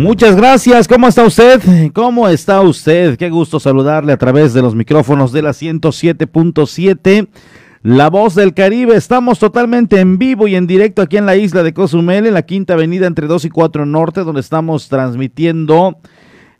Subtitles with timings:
[0.00, 0.88] Muchas gracias.
[0.88, 1.60] ¿Cómo está usted?
[1.92, 3.18] ¿Cómo está usted?
[3.18, 7.28] Qué gusto saludarle a través de los micrófonos de la 107.7.
[7.82, 8.96] La voz del Caribe.
[8.96, 12.46] Estamos totalmente en vivo y en directo aquí en la isla de Cozumel, en la
[12.46, 15.98] quinta avenida entre 2 y 4 norte, donde estamos transmitiendo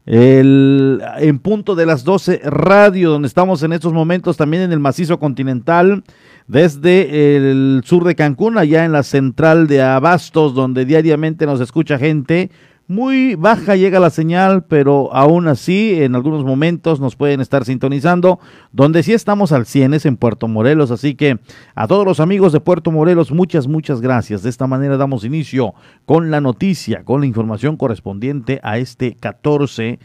[0.04, 4.80] el, en punto de las 12 radio, donde estamos en estos momentos también en el
[4.80, 6.04] macizo continental,
[6.46, 11.98] desde el sur de Cancún, allá en la central de Abastos, donde diariamente nos escucha
[11.98, 12.50] gente
[12.90, 18.40] muy baja llega la señal, pero aún así en algunos momentos nos pueden estar sintonizando.
[18.72, 21.38] Donde sí estamos al 100 es en Puerto Morelos, así que
[21.76, 24.42] a todos los amigos de Puerto Morelos, muchas, muchas gracias.
[24.42, 25.72] De esta manera damos inicio
[26.04, 30.00] con la noticia, con la información correspondiente a este 14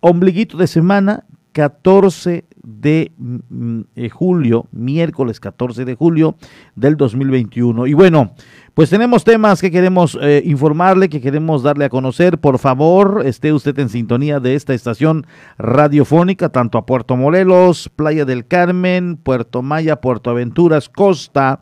[0.00, 6.36] ombliguito de semana, 14 de mm, eh, julio, miércoles 14 de julio
[6.74, 7.86] del 2021.
[7.86, 8.34] Y bueno,
[8.74, 12.38] pues tenemos temas que queremos eh, informarle, que queremos darle a conocer.
[12.38, 15.26] Por favor, esté usted en sintonía de esta estación
[15.58, 21.60] radiofónica, tanto a Puerto Morelos, Playa del Carmen, Puerto Maya, Puerto Aventuras, Costa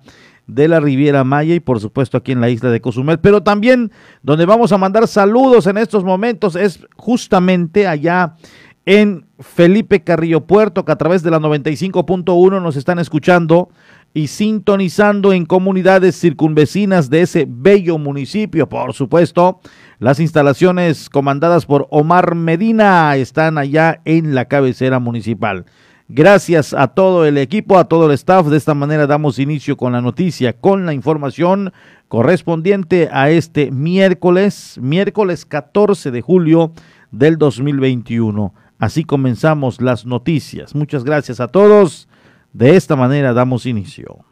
[0.49, 3.93] de la Riviera Maya y por supuesto aquí en la isla de Cozumel, pero también
[4.23, 8.35] donde vamos a mandar saludos en estos momentos es justamente allá
[8.89, 13.69] en Felipe Carrillo Puerto, que a través de la 95.1 nos están escuchando
[14.15, 18.67] y sintonizando en comunidades circunvecinas de ese bello municipio.
[18.67, 19.61] Por supuesto,
[19.99, 25.67] las instalaciones comandadas por Omar Medina están allá en la cabecera municipal.
[26.09, 28.47] Gracias a todo el equipo, a todo el staff.
[28.47, 31.75] De esta manera damos inicio con la noticia, con la información
[32.09, 36.73] correspondiente a este miércoles, miércoles 14 de julio
[37.11, 38.55] del 2021.
[38.79, 40.75] Así comenzamos las noticias.
[40.75, 42.09] Muchas gracias a todos.
[42.53, 44.25] De esta manera damos inicio.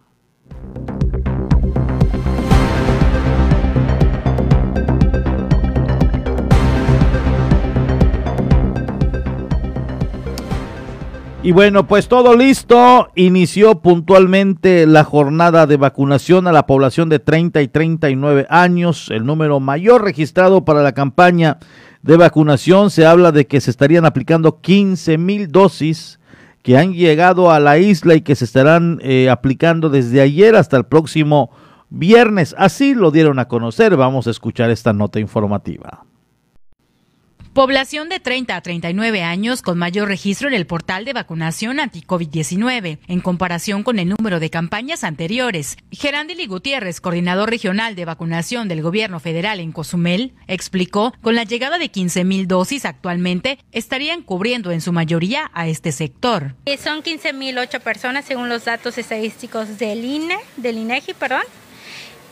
[11.43, 13.09] Y bueno, pues todo listo.
[13.15, 19.25] Inició puntualmente la jornada de vacunación a la población de 30 y 39 años, el
[19.25, 21.59] número mayor registrado para la campaña
[22.07, 22.91] de vacunación.
[22.91, 26.19] Se habla de que se estarían aplicando 15 mil dosis
[26.63, 30.77] que han llegado a la isla y que se estarán eh, aplicando desde ayer hasta
[30.77, 31.51] el próximo
[31.91, 32.55] viernes.
[32.59, 33.97] Así lo dieron a conocer.
[33.97, 36.06] Vamos a escuchar esta nota informativa.
[37.57, 42.99] Población de 30 a 39 años con mayor registro en el portal de vacunación anti-COVID-19,
[43.09, 45.79] en comparación con el número de campañas anteriores.
[45.91, 51.79] Gerandili Gutiérrez, coordinador regional de vacunación del gobierno federal en Cozumel, explicó, con la llegada
[51.79, 56.57] de 15 mil dosis actualmente, estarían cubriendo en su mayoría a este sector.
[56.67, 61.45] Eh, son 15 mil ocho personas según los datos estadísticos del INE, del INEGI, perdón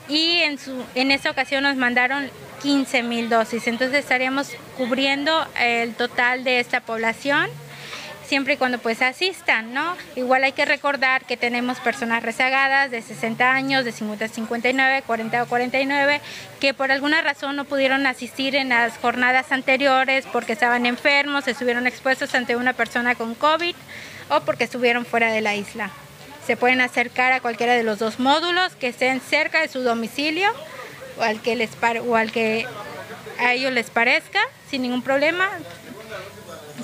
[0.09, 2.31] y en, su, en esta ocasión nos mandaron
[2.62, 3.66] 15 mil dosis.
[3.66, 7.48] Entonces estaríamos cubriendo el total de esta población
[8.26, 9.97] siempre y cuando pues asistan, ¿no?
[10.16, 15.03] Igual hay que recordar que tenemos personas rezagadas de 60 años, de 50 a 59,
[15.06, 16.20] 40 a 49,
[16.60, 21.87] que por alguna razón no pudieron asistir en las jornadas anteriores porque estaban enfermos, estuvieron
[21.87, 23.76] expuestos ante una persona con COVID
[24.31, 25.91] o porque estuvieron fuera de la isla
[26.47, 30.49] se pueden acercar a cualquiera de los dos módulos que estén cerca de su domicilio
[31.19, 31.71] o al que les
[32.06, 32.66] o al que
[33.38, 34.41] a ellos les parezca
[34.71, 35.49] sin ningún problema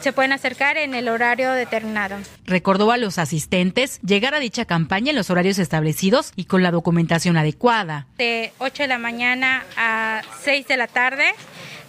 [0.00, 2.16] se pueden acercar en el horario determinado.
[2.46, 6.70] Recordó a los asistentes llegar a dicha campaña en los horarios establecidos y con la
[6.70, 8.06] documentación adecuada.
[8.16, 11.34] De 8 de la mañana a 6 de la tarde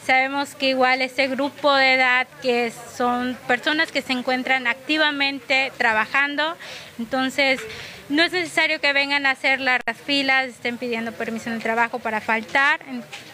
[0.05, 6.57] Sabemos que igual ese grupo de edad que son personas que se encuentran activamente trabajando,
[6.97, 7.61] entonces
[8.09, 11.99] no es necesario que vengan a hacer las filas, estén pidiendo permiso en el trabajo
[11.99, 12.81] para faltar.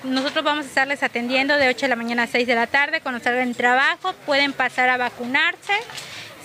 [0.03, 3.01] Nosotros vamos a estarles atendiendo de 8 de la mañana a 6 de la tarde.
[3.01, 5.73] Cuando salgan del trabajo pueden pasar a vacunarse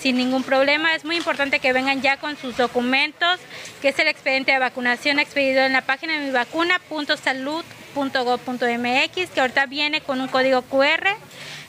[0.00, 0.94] sin ningún problema.
[0.94, 3.38] Es muy importante que vengan ya con sus documentos,
[3.82, 9.40] que es el expediente de vacunación expedido en la página de mi vacuna.salud .gov.mx que
[9.40, 11.08] ahorita viene con un código QR,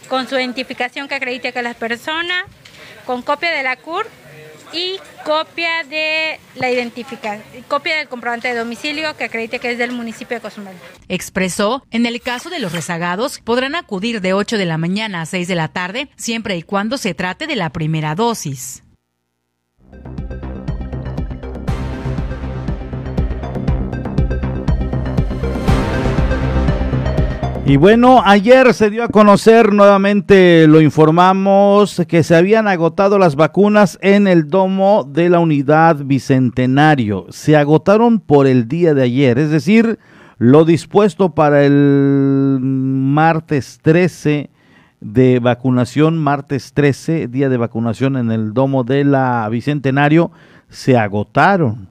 [0.07, 2.45] con su identificación que acredite que la persona,
[3.05, 4.07] con copia de la CUR
[4.73, 9.91] y copia de la identificación, copia del comprobante de domicilio que acredite que es del
[9.91, 10.75] municipio de Cozumel.
[11.07, 15.25] Expresó, en el caso de los rezagados, podrán acudir de 8 de la mañana a
[15.25, 18.83] 6 de la tarde, siempre y cuando se trate de la primera dosis.
[27.65, 33.37] Y bueno, ayer se dio a conocer, nuevamente lo informamos, que se habían agotado las
[33.37, 37.25] vacunas en el domo de la unidad Bicentenario.
[37.29, 39.97] Se agotaron por el día de ayer, es decir,
[40.37, 44.49] Lo dispuesto para el martes 13
[44.99, 50.31] de vacunación, martes 13, día de vacunación en el domo de la Bicentenario,
[50.67, 51.87] se agotaron.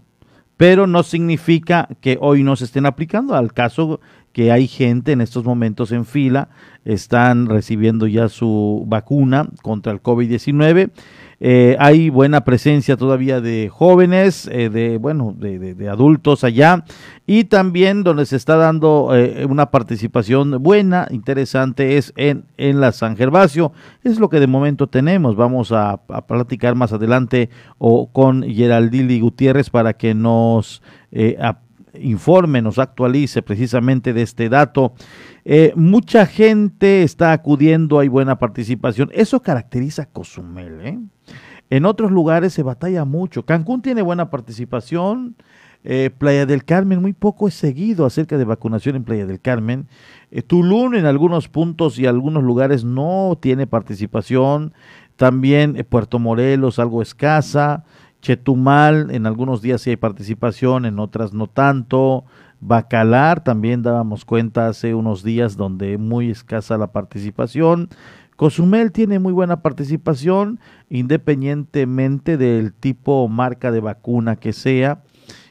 [0.59, 3.35] Pero no significa que hoy no se estén aplicando.
[3.35, 4.01] Al caso
[4.33, 6.49] que hay gente en estos momentos en fila,
[6.85, 10.91] están recibiendo ya su vacuna contra el COVID-19
[11.45, 16.85] eh, hay buena presencia todavía de jóvenes, eh, de bueno, de, adultos allá
[17.27, 22.93] y también donde se está dando eh, una participación buena, interesante es en, en la
[22.93, 23.73] San Gervasio.
[24.05, 25.35] Es lo que de momento tenemos.
[25.35, 30.81] Vamos a, platicar más adelante o con Geraldili Gutiérrez para que nos
[31.95, 34.95] informe, nos actualice precisamente de este dato.
[35.77, 39.11] mucha gente está acudiendo, hay buena participación.
[39.13, 40.99] Eso caracteriza a Cozumel, ¿eh?
[41.73, 43.47] En otros lugares se batalla mucho.
[43.47, 45.37] Cancún tiene buena participación.
[45.85, 49.89] Eh, Playa del Carmen, muy poco es seguido acerca de vacunación en Playa del Carmen.
[50.31, 54.75] Eh, Tulum en algunos puntos y algunos lugares no tiene participación.
[55.17, 57.85] También eh, Puerto Morelos, algo escasa.
[58.23, 62.25] Chetumal, en algunos días sí hay participación, en otras no tanto.
[62.61, 67.89] Bacalar, también dábamos cuenta hace unos días donde muy escasa la participación.
[68.37, 75.03] Cozumel tiene muy buena participación, independientemente del tipo o marca de vacuna que sea.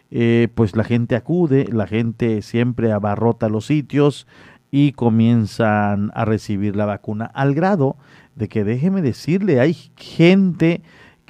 [0.10, 4.28] Eh, pues la gente acude, la gente siempre abarrota los sitios
[4.72, 7.98] y comienzan a recibir la vacuna al grado
[8.36, 10.82] de que déjeme decirle, hay gente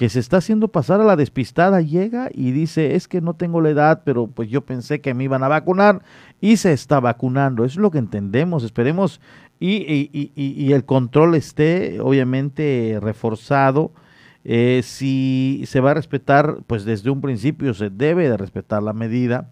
[0.02, 3.62] que se está haciendo pasar a la despistada, llega y dice, es que no tengo
[3.62, 6.02] la edad, pero pues yo pensé que me iban a vacunar
[6.40, 7.66] y se está vacunando.
[7.66, 8.64] Eso es lo que entendemos.
[8.64, 9.22] Esperemos
[9.60, 13.92] y, el control esté obviamente reforzado.
[14.44, 18.94] Eh, si se va a respetar, pues desde un principio se debe de respetar la
[18.94, 19.52] medida.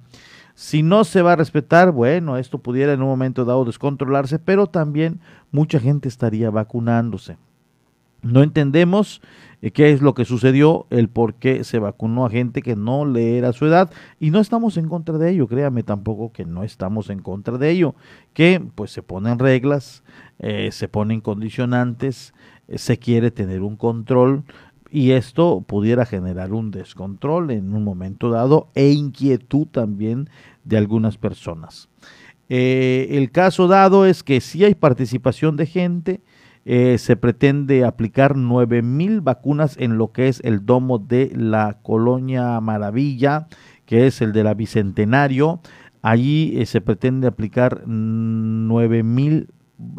[0.56, 4.66] Si no se va a respetar, bueno, esto pudiera en un momento dado descontrolarse, pero
[4.66, 5.19] también
[5.51, 7.38] mucha gente estaría vacunándose.
[8.22, 9.22] No entendemos
[9.62, 13.38] qué es lo que sucedió, el por qué se vacunó a gente que no le
[13.38, 13.92] era su edad.
[14.20, 17.70] Y no estamos en contra de ello, créame tampoco que no estamos en contra de
[17.70, 17.96] ello,
[18.34, 20.04] que pues se ponen reglas,
[20.40, 22.34] eh, se ponen condicionantes,
[22.68, 24.44] eh, se quiere tener un control
[24.92, 30.30] y esto pudiera generar un descontrol en un momento dado e inquietud también
[30.64, 31.90] de algunas personas.
[32.48, 36.22] el caso dado es que si hay participación de gente,
[36.71, 41.80] eh, se pretende aplicar nueve mil vacunas en lo que es el domo de la
[41.81, 43.48] Colonia Maravilla,
[43.88, 45.62] que es el de la Bicentenario.
[46.04, 49.50] Allí eh, se pretende aplicar nueve mil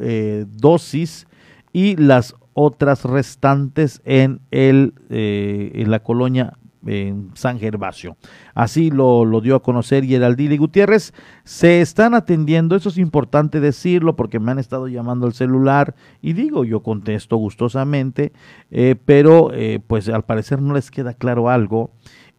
[0.00, 1.26] eh, dosis
[1.72, 6.56] y las otras restantes en, el, en la colonia
[6.87, 8.17] en San Gervasio.
[8.55, 11.12] Así lo, lo dio a conocer Geraldine Gutiérrez.
[11.44, 16.32] Se están atendiendo, eso es importante decirlo porque me han estado llamando al celular y
[16.32, 18.32] digo, yo contesto gustosamente,
[18.71, 21.91] eh, pero eh, pues al parecer no les queda claro algo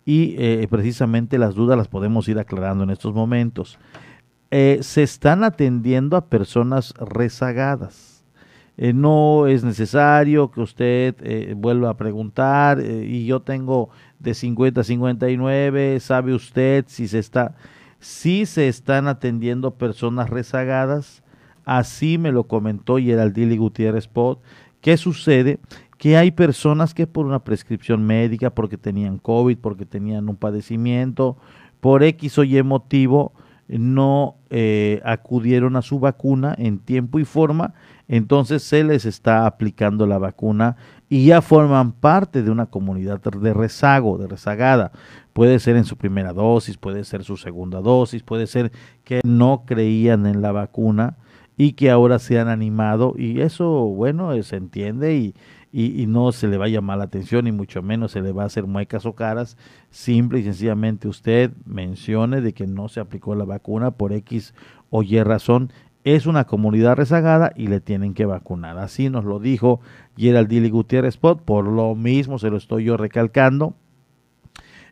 [0.05, 3.79] y eh, precisamente las dudas las podemos ir aclarando en estos momentos.
[4.49, 8.25] se están atendiendo a personas rezagadas
[8.77, 13.89] no es necesario que usted vuelva a preguntar y yo tengo
[14.21, 17.55] de 50 a 59, ¿sabe usted si se está
[18.01, 21.23] si se están atendiendo personas rezagadas?
[21.65, 24.41] Así me lo comentó Geraldili Gutiérrez Pot.
[24.81, 25.59] ¿Qué sucede?
[25.97, 31.37] Que hay personas que por una prescripción médica, porque tenían COVID, porque tenían un padecimiento,
[31.79, 33.33] por X o Y motivo,
[33.67, 34.35] no
[35.03, 37.75] acudieron a su vacuna en tiempo y forma
[38.11, 40.75] entonces se les está aplicando la vacuna
[41.07, 44.91] y ya forman parte de una comunidad de rezago, de rezagada.
[45.31, 48.73] Puede ser en su primera dosis, puede ser su segunda dosis, puede ser
[49.05, 51.15] que no creían en la vacuna
[51.55, 55.33] y que ahora se han animado y eso, bueno, se entiende y,
[55.71, 58.43] y, no se le va a llamar la atención y mucho menos se le va
[58.43, 59.55] a hacer muecas o caras.
[59.89, 64.53] Simple y sencillamente usted mencione de que no se aplicó la vacuna por X
[64.89, 65.71] o Y razón
[66.03, 68.77] es una comunidad rezagada y le tienen que vacunar.
[68.77, 69.81] Así nos lo dijo
[70.17, 73.75] Geraldine Gutiérrez Pot, por lo mismo se lo estoy yo recalcando.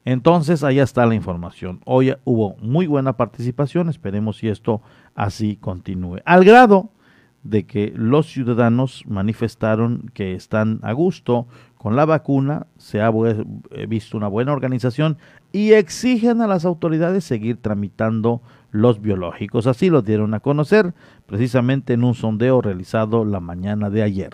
[0.05, 1.81] Entonces, allá está la información.
[1.85, 4.81] Hoy hubo muy buena participación, esperemos si esto
[5.13, 6.19] así continúe.
[6.25, 6.91] Al grado
[7.43, 11.47] de que los ciudadanos manifestaron que están a gusto
[11.79, 13.09] con la vacuna, se ha
[13.87, 15.17] visto una buena organización
[15.53, 19.65] y exigen a las autoridades seguir tramitando los biológicos.
[19.65, 20.93] Así lo dieron a conocer
[21.25, 24.31] precisamente en un sondeo realizado la mañana de ayer.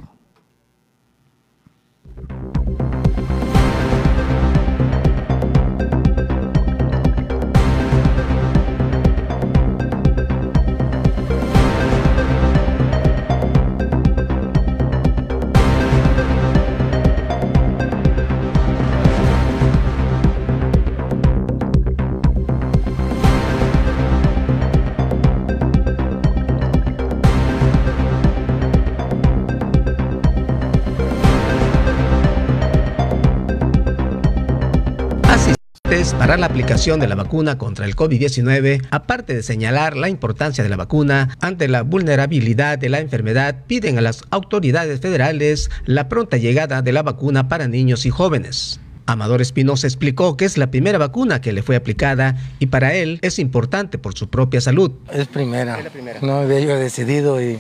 [36.18, 40.70] Para la aplicación de la vacuna contra el COVID-19, aparte de señalar la importancia de
[40.70, 46.38] la vacuna ante la vulnerabilidad de la enfermedad, piden a las autoridades federales la pronta
[46.38, 48.80] llegada de la vacuna para niños y jóvenes.
[49.06, 53.20] Amador Espinosa explicó que es la primera vacuna que le fue aplicada y para él
[53.22, 54.92] es importante por su propia salud.
[55.14, 55.78] Es primera.
[56.22, 57.60] No había yo decidido y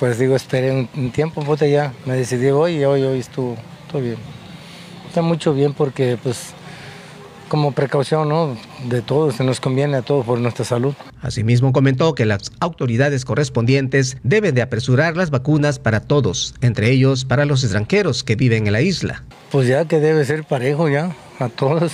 [0.00, 3.56] pues digo, esperé un, tiempo, pues ya me decidí hoy y hoy, hoy estuvo
[3.90, 4.16] todo bien.
[5.06, 6.54] Está mucho bien porque pues
[7.52, 8.56] como precaución ¿no?
[8.88, 10.94] de todos, se nos conviene a todos por nuestra salud.
[11.20, 17.26] Asimismo comentó que las autoridades correspondientes deben de apresurar las vacunas para todos, entre ellos
[17.26, 19.22] para los extranjeros que viven en la isla.
[19.50, 21.92] Pues ya que debe ser parejo ya, a todos.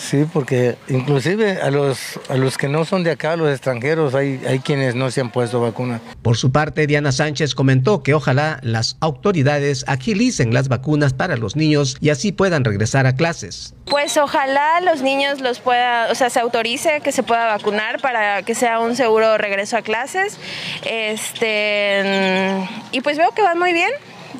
[0.00, 4.40] Sí, porque inclusive a los, a los que no son de acá, los extranjeros, hay,
[4.48, 6.00] hay quienes no se han puesto vacuna.
[6.22, 11.54] Por su parte, Diana Sánchez comentó que ojalá las autoridades agilicen las vacunas para los
[11.54, 13.74] niños y así puedan regresar a clases.
[13.84, 18.42] Pues ojalá los niños los pueda, o sea, se autorice que se pueda vacunar para
[18.42, 20.38] que sea un seguro regreso a clases.
[20.84, 23.90] Este, y pues veo que van muy bien.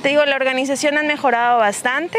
[0.03, 2.17] Te digo, la organización ha mejorado bastante,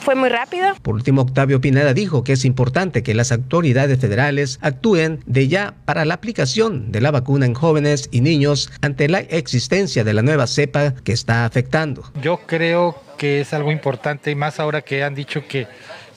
[0.00, 0.74] fue muy rápido.
[0.82, 5.72] Por último, Octavio Pineda dijo que es importante que las autoridades federales actúen de ya
[5.86, 10.20] para la aplicación de la vacuna en jóvenes y niños ante la existencia de la
[10.20, 12.04] nueva cepa que está afectando.
[12.20, 15.66] Yo creo que es algo importante y más ahora que han dicho que,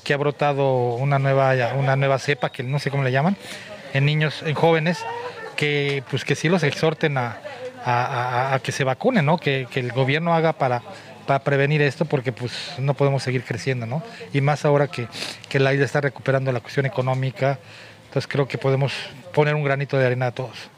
[0.03, 3.37] que ha brotado una nueva, una nueva cepa, que no sé cómo le llaman,
[3.93, 4.97] en niños, en jóvenes,
[5.55, 7.37] que pues que sí los exhorten a,
[7.85, 9.37] a, que se vacunen, ¿no?
[9.37, 10.81] Que, el gobierno haga para,
[11.25, 14.03] para prevenir esto porque pues no podemos seguir creciendo, ¿no?
[14.33, 15.07] Y más ahora que,
[15.49, 17.59] que la isla está recuperando la cuestión económica,
[18.05, 18.93] entonces creo que podemos
[19.33, 20.69] poner un granito de arena a todos.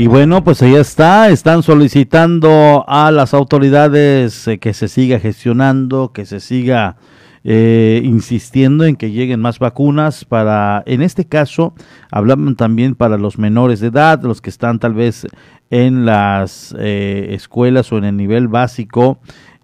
[0.00, 6.12] Y bueno, pues ahí está, están solicitando a las autoridades eh, que se siga gestionando,
[6.14, 6.96] que se siga
[7.42, 11.74] eh, insistiendo en que lleguen más vacunas para, en este caso,
[12.10, 15.26] hablaban también para los menores de edad, los que están tal vez
[15.70, 19.20] en las eh, escuelas o en el nivel básico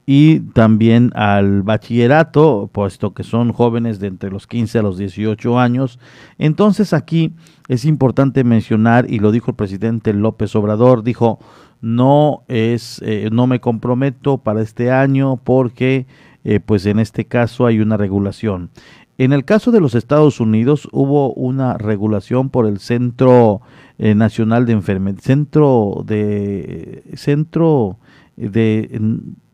[0.07, 5.59] y también al bachillerato, puesto que son jóvenes de entre los 15 a los 18
[5.59, 5.99] años.
[6.39, 7.35] Entonces aquí
[7.67, 11.41] es importante mencionar, y lo dijo el presidente López Obrador, dijo,
[11.81, 16.07] no es, eh, no me comprometo para este año porque
[16.45, 18.71] eh, pues en este caso hay una regulación.
[19.19, 23.63] En el caso de los Estados Unidos hubo una regulación por el Centro
[23.99, 27.99] eh, Nacional de Enfermedades, Centro de Centro
[28.37, 29.01] de,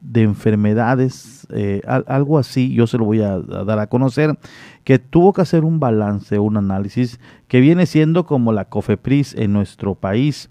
[0.02, 4.36] de Enfermedades, eh, algo así, yo se lo voy a, dar a conocer,
[4.84, 9.52] que tuvo que hacer un balance, un análisis que viene siendo como la COFEPRIS en
[9.52, 10.50] nuestro país.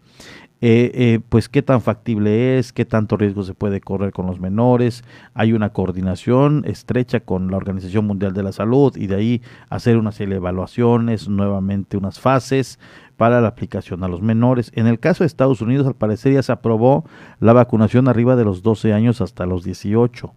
[0.63, 4.39] Eh, eh, pues qué tan factible es, qué tanto riesgo se puede correr con los
[4.39, 5.03] menores.
[5.33, 9.97] Hay una coordinación estrecha con la Organización Mundial de la Salud y de ahí hacer
[9.97, 12.77] una serie de evaluaciones, nuevamente unas fases
[13.21, 14.71] para la aplicación a los menores.
[14.73, 17.05] En el caso de Estados Unidos, al parecer ya se aprobó
[17.39, 20.33] la vacunación arriba de los 12 años hasta los 18.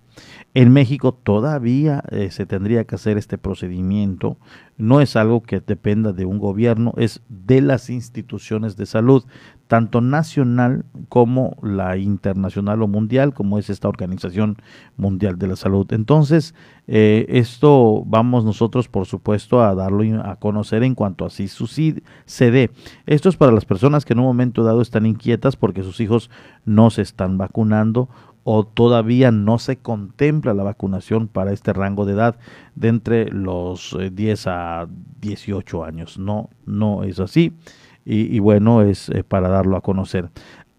[0.52, 4.36] En México todavía eh, se tendría que hacer este procedimiento.
[4.76, 9.24] No es algo que dependa de un gobierno, es de las instituciones de salud
[9.74, 14.56] tanto nacional como la internacional o mundial, como es esta Organización
[14.96, 15.92] Mundial de la Salud.
[15.92, 16.54] Entonces,
[16.86, 22.70] eh, esto vamos nosotros, por supuesto, a darlo a conocer en cuanto así sucede.
[23.06, 26.30] Esto es para las personas que en un momento dado están inquietas porque sus hijos
[26.64, 28.08] no se están vacunando
[28.44, 32.36] o todavía no se contempla la vacunación para este rango de edad
[32.76, 34.86] de entre los 10 eh, a
[35.20, 36.16] 18 años.
[36.16, 37.52] No, no es así
[38.04, 40.30] y, bueno, es para darlo a conocer.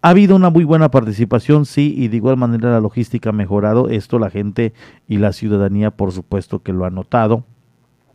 [0.02, 3.88] Ha habido una muy buena participación, sí, y de igual manera la logística ha mejorado.
[3.88, 4.72] Esto la gente
[5.08, 7.44] y la ciudadanía, por supuesto, que lo ha notado.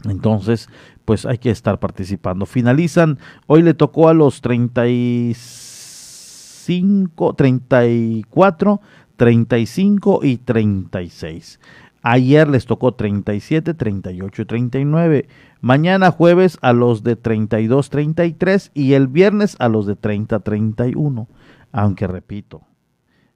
[0.05, 0.69] Entonces,
[1.05, 2.45] pues hay que estar participando.
[2.45, 8.81] Finalizan, hoy le tocó a los 35, 34,
[9.17, 11.59] 35 y 36.
[12.03, 15.27] Ayer les tocó 37, 38 y 39.
[15.61, 21.27] Mañana jueves a los de 32, 33 y el viernes a los de 30, 31.
[21.71, 22.63] Aunque repito,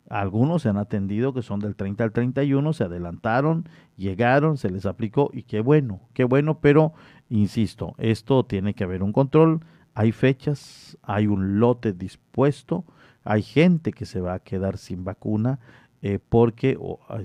[0.10, 3.68] algunos se han atendido que son del 30 al 31, se adelantaron,
[3.98, 6.94] llegaron, se les aplicó y qué bueno, qué bueno, pero
[7.30, 9.62] insisto, esto tiene que haber un control,
[9.94, 12.86] hay fechas, hay un lote dispuesto,
[13.24, 15.60] hay gente que se va a quedar sin vacuna,
[16.02, 16.78] eh, porque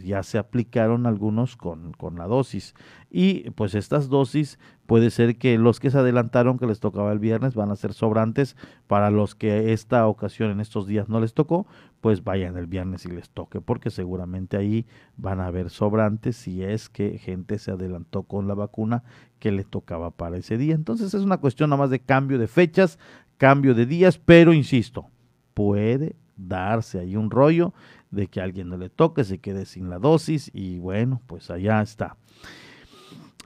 [0.02, 2.74] ya se aplicaron algunos con, con, la dosis.
[3.10, 7.18] Y pues estas dosis puede ser que los que se adelantaron que les tocaba el
[7.18, 11.34] viernes van a ser sobrantes para los que esta ocasión en estos días no les
[11.34, 11.66] tocó,
[12.00, 14.86] pues vayan el viernes y les toque, porque seguramente ahí
[15.16, 19.02] van a haber sobrantes si es que gente se adelantó con la vacuna
[19.38, 20.74] que le tocaba para ese día.
[20.74, 22.98] Entonces es una cuestión nada más de cambio de fechas,
[23.36, 25.08] cambio de días, pero insisto,
[25.54, 26.16] puede
[26.48, 27.72] darse ahí un rollo
[28.10, 31.80] de que alguien no le toque, se quede sin la dosis y bueno, pues allá
[31.82, 32.16] está.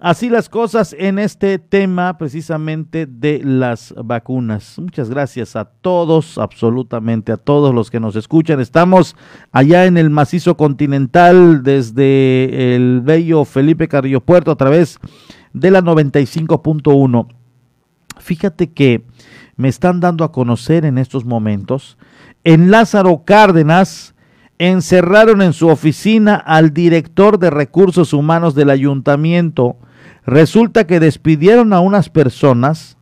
[0.00, 4.78] Así las cosas en este tema precisamente de las vacunas.
[4.78, 8.60] Muchas gracias a todos, absolutamente a todos los que nos escuchan.
[8.60, 9.16] Estamos
[9.52, 14.98] allá en el macizo continental desde el bello Felipe Carrillo Puerto a través
[15.52, 17.28] de la 95.1.
[18.18, 19.04] Fíjate que
[19.56, 21.96] me están dando a conocer en estos momentos
[22.44, 24.14] en Lázaro Cárdenas
[24.58, 29.76] encerraron en su oficina al director de recursos humanos del ayuntamiento.
[30.24, 32.96] Resulta que despidieron a unas personas,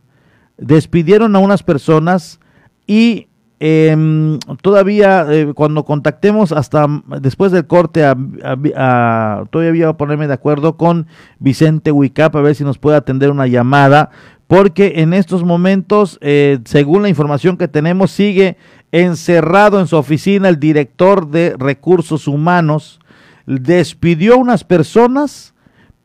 [0.57, 2.39] despidieron a unas personas
[2.87, 3.27] y
[3.59, 6.87] em, todavía eh, cuando contactemos hasta
[7.21, 11.07] después del corte, todavía voy a ponerme de acuerdo con
[11.39, 14.09] Vicente Huicap a ver si nos puede atender una llamada,
[14.47, 18.57] porque en estos momentos, eh, según la información que tenemos, sigue
[18.93, 22.99] encerrado en su oficina el director de recursos humanos,
[23.47, 25.55] despidió unas personas,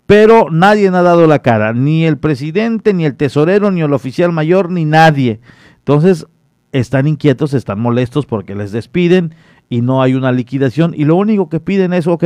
[0.07, 4.33] pero nadie ha dado la cara, ni el presidente, ni el tesorero, ni el oficial
[4.33, 5.41] mayor, ni nadie.
[5.81, 6.27] Entonces,
[6.73, 9.35] están inquietos, están molestos porque les despiden
[9.69, 12.25] y no hay una liquidación y lo único que piden es, ok,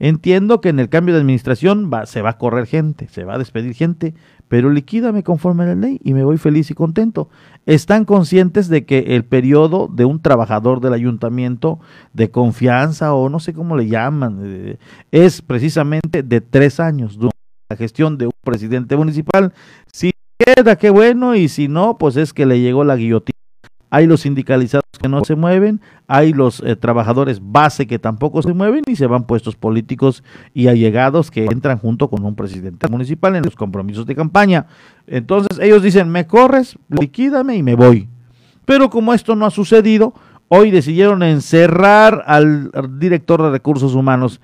[0.00, 3.36] entiendo que en el cambio de administración va, se va a correr gente, se va
[3.36, 4.14] a despedir gente,
[4.48, 7.28] pero liquídame conforme a la ley y me voy feliz y contento
[7.66, 11.80] están conscientes de que el periodo de un trabajador del ayuntamiento
[12.12, 14.78] de confianza o no sé cómo le llaman, eh,
[15.10, 17.36] es precisamente de tres años durante
[17.70, 19.52] la gestión de un presidente municipal.
[19.90, 23.34] Si queda, qué bueno, y si no, pues es que le llegó la guillotina
[23.94, 28.52] hay los sindicalizados que no se mueven, hay los eh, trabajadores base que tampoco se
[28.52, 33.36] mueven y se van puestos políticos y allegados que entran junto con un presidente municipal
[33.36, 34.66] en los compromisos de campaña.
[35.06, 38.08] Entonces ellos dicen, me corres, liquídame y me voy.
[38.64, 40.12] Pero como esto no ha sucedido,
[40.48, 44.40] hoy decidieron encerrar al director de recursos humanos.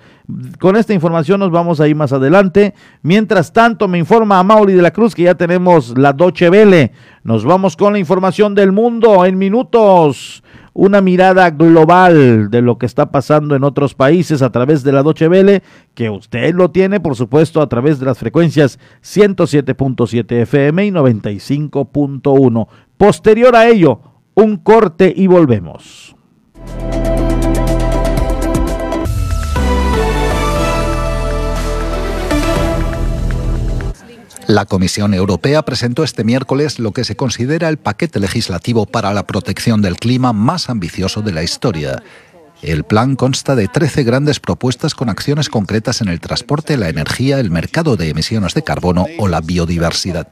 [0.59, 2.75] Con esta información nos vamos a ir más adelante.
[3.03, 6.93] Mientras tanto, me informa a Mauri de la Cruz que ya tenemos la Doche Vele.
[7.23, 10.43] Nos vamos con la información del mundo en minutos.
[10.73, 15.03] Una mirada global de lo que está pasando en otros países a través de la
[15.03, 15.63] Doche Vele,
[15.95, 22.69] que usted lo tiene, por supuesto, a través de las frecuencias 107.7 FM y 95.1.
[22.97, 24.01] Posterior a ello,
[24.35, 26.15] un corte y volvemos.
[34.47, 39.25] La Comisión Europea presentó este miércoles lo que se considera el paquete legislativo para la
[39.25, 42.03] protección del clima más ambicioso de la historia.
[42.61, 47.39] El plan consta de 13 grandes propuestas con acciones concretas en el transporte, la energía,
[47.39, 50.27] el mercado de emisiones de carbono o la biodiversidad.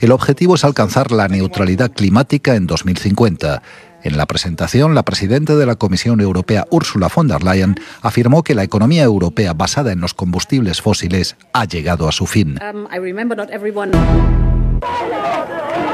[0.00, 3.62] El objetivo es alcanzar la neutralidad climática en 2050.
[4.02, 8.54] En la presentación, la presidenta de la Comisión Europea, Ursula von der Leyen, afirmó que
[8.54, 12.58] la economía europea basada en los combustibles fósiles ha llegado a su fin.
[12.62, 12.86] Um,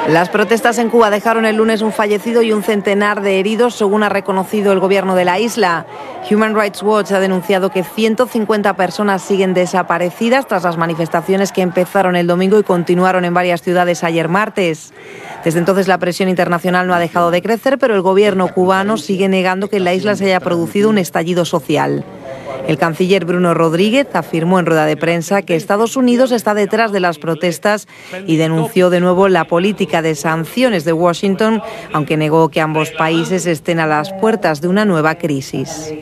[0.09, 4.03] las protestas en Cuba dejaron el lunes un fallecido y un centenar de heridos, según
[4.03, 5.87] ha reconocido el gobierno de la isla.
[6.29, 12.16] Human Rights Watch ha denunciado que 150 personas siguen desaparecidas tras las manifestaciones que empezaron
[12.16, 14.92] el domingo y continuaron en varias ciudades ayer martes.
[15.45, 19.29] Desde entonces la presión internacional no ha dejado de crecer, pero el gobierno cubano sigue
[19.29, 22.05] negando que en la isla se haya producido un estallido social.
[22.67, 27.01] El canciller Bruno Rodríguez afirmó en rueda de prensa que Estados Unidos está detrás de
[27.01, 27.88] las protestas
[28.27, 31.62] y denunció de nuevo la política de sanciones de Washington,
[31.93, 35.93] aunque negó que ambos países estén a las puertas de una nueva crisis.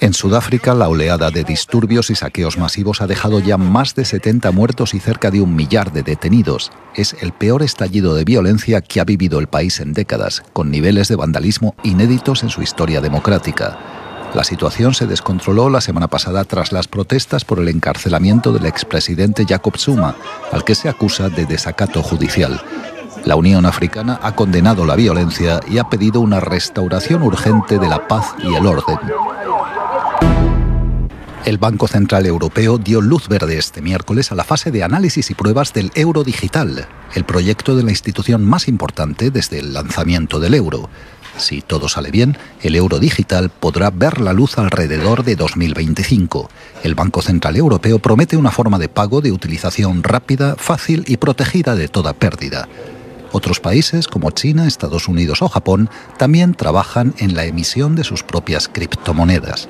[0.00, 4.50] En Sudáfrica, la oleada de disturbios y saqueos masivos ha dejado ya más de 70
[4.52, 6.70] muertos y cerca de un millar de detenidos.
[6.94, 11.08] Es el peor estallido de violencia que ha vivido el país en décadas, con niveles
[11.08, 13.97] de vandalismo inéditos en su historia democrática.
[14.34, 19.46] La situación se descontroló la semana pasada tras las protestas por el encarcelamiento del expresidente
[19.48, 20.16] Jacob Zuma,
[20.52, 22.60] al que se acusa de desacato judicial.
[23.24, 28.06] La Unión Africana ha condenado la violencia y ha pedido una restauración urgente de la
[28.06, 28.98] paz y el orden.
[31.44, 35.34] El Banco Central Europeo dio luz verde este miércoles a la fase de análisis y
[35.34, 40.52] pruebas del euro digital, el proyecto de la institución más importante desde el lanzamiento del
[40.52, 40.90] euro.
[41.38, 46.50] Si todo sale bien, el euro digital podrá ver la luz alrededor de 2025.
[46.82, 51.74] El Banco Central Europeo promete una forma de pago de utilización rápida, fácil y protegida
[51.74, 52.68] de toda pérdida.
[53.30, 58.22] Otros países como China, Estados Unidos o Japón también trabajan en la emisión de sus
[58.22, 59.68] propias criptomonedas.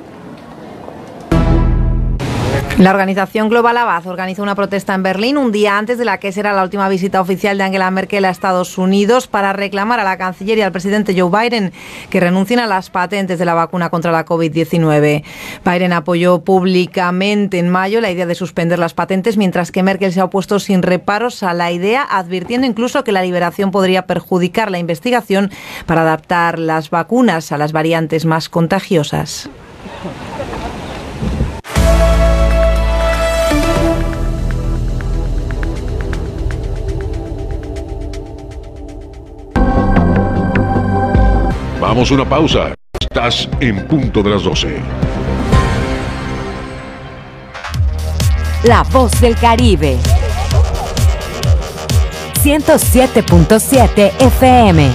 [2.78, 6.30] La organización Global Abad organizó una protesta en Berlín un día antes de la que
[6.30, 10.16] será la última visita oficial de Angela Merkel a Estados Unidos para reclamar a la
[10.16, 11.72] canciller y al presidente Joe Biden
[12.08, 15.24] que renuncien a las patentes de la vacuna contra la COVID-19.
[15.64, 20.20] Biden apoyó públicamente en mayo la idea de suspender las patentes, mientras que Merkel se
[20.20, 24.78] ha opuesto sin reparos a la idea, advirtiendo incluso que la liberación podría perjudicar la
[24.78, 25.50] investigación
[25.86, 29.50] para adaptar las vacunas a las variantes más contagiosas.
[41.98, 42.74] Vamos a una pausa.
[43.00, 44.76] Estás en punto de las 12.
[48.62, 49.96] La voz del Caribe.
[52.40, 54.88] 107.7 FM.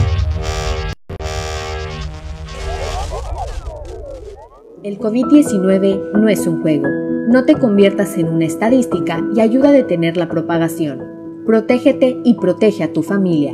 [4.83, 6.87] El COVID-19 no es un juego.
[7.27, 11.03] No te conviertas en una estadística y ayuda a detener la propagación.
[11.45, 13.53] Protégete y protege a tu familia.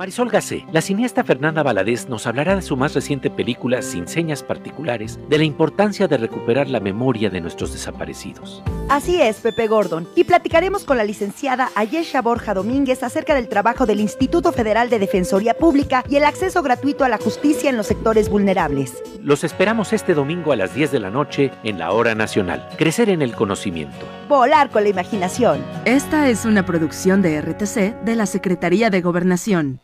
[0.00, 4.42] Marisol Gacé, la cineasta Fernanda Valadez nos hablará de su más reciente película Sin señas
[4.42, 8.62] particulares, de la importancia de recuperar la memoria de nuestros desaparecidos.
[8.88, 13.84] Así es, Pepe Gordon, y platicaremos con la licenciada Ayesha Borja Domínguez acerca del trabajo
[13.84, 17.88] del Instituto Federal de Defensoría Pública y el acceso gratuito a la justicia en los
[17.88, 19.02] sectores vulnerables.
[19.22, 22.66] Los esperamos este domingo a las 10 de la noche en la Hora Nacional.
[22.78, 24.06] Crecer en el conocimiento.
[24.30, 25.62] Volar con la imaginación.
[25.84, 29.78] Esta es una producción de RTC de la Secretaría de Gobernación.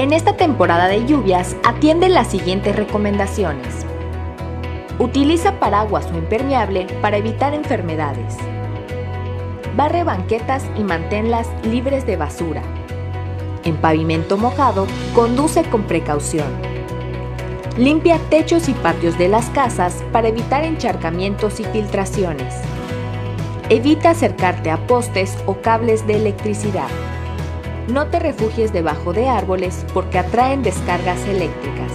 [0.00, 3.84] En esta temporada de lluvias, atiende las siguientes recomendaciones.
[4.98, 8.38] Utiliza paraguas o impermeable para evitar enfermedades.
[9.76, 12.62] Barre banquetas y manténlas libres de basura.
[13.62, 16.48] En pavimento mojado, conduce con precaución.
[17.76, 22.54] Limpia techos y patios de las casas para evitar encharcamientos y filtraciones.
[23.68, 26.88] Evita acercarte a postes o cables de electricidad.
[27.92, 31.90] No te refugies debajo de árboles porque atraen descargas eléctricas.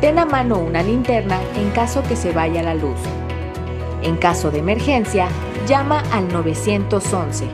[0.00, 2.96] Ten a mano una linterna en caso que se vaya la luz.
[4.02, 5.28] En caso de emergencia,
[5.68, 7.44] llama al 911.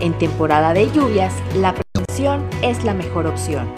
[0.00, 3.72] En temporada de lluvias, la prevención es la mejor opción.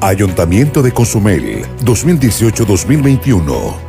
[0.00, 3.87] Ayuntamiento de Cozumel, 2018-2021.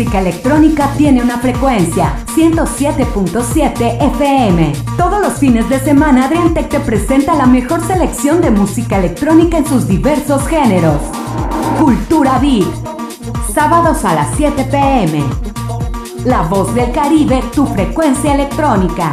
[0.00, 4.72] Música electrónica tiene una frecuencia 107.7 FM.
[4.96, 9.66] Todos los fines de semana Adriantec te presenta la mejor selección de música electrónica en
[9.66, 11.02] sus diversos géneros.
[11.78, 12.64] Cultura Beat.
[13.52, 15.22] Sábados a las 7 pm.
[16.24, 19.12] La voz del Caribe, tu frecuencia electrónica.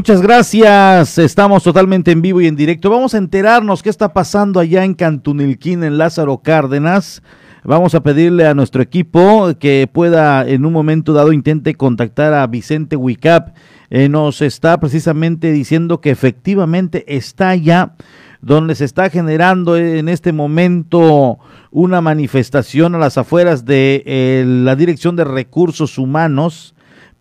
[0.00, 1.18] Muchas gracias.
[1.18, 2.88] Estamos totalmente en vivo y en directo.
[2.88, 7.22] Vamos a enterarnos qué está pasando allá en Cantunilquín, en Lázaro Cárdenas.
[7.64, 12.46] Vamos a pedirle a nuestro equipo que pueda en un momento dado intente contactar a
[12.46, 13.54] Vicente Wicap.
[13.90, 17.92] Eh, nos está precisamente diciendo que efectivamente está allá
[18.40, 24.76] donde se está generando en este momento una manifestación a las afueras de eh, la
[24.76, 26.74] Dirección de Recursos Humanos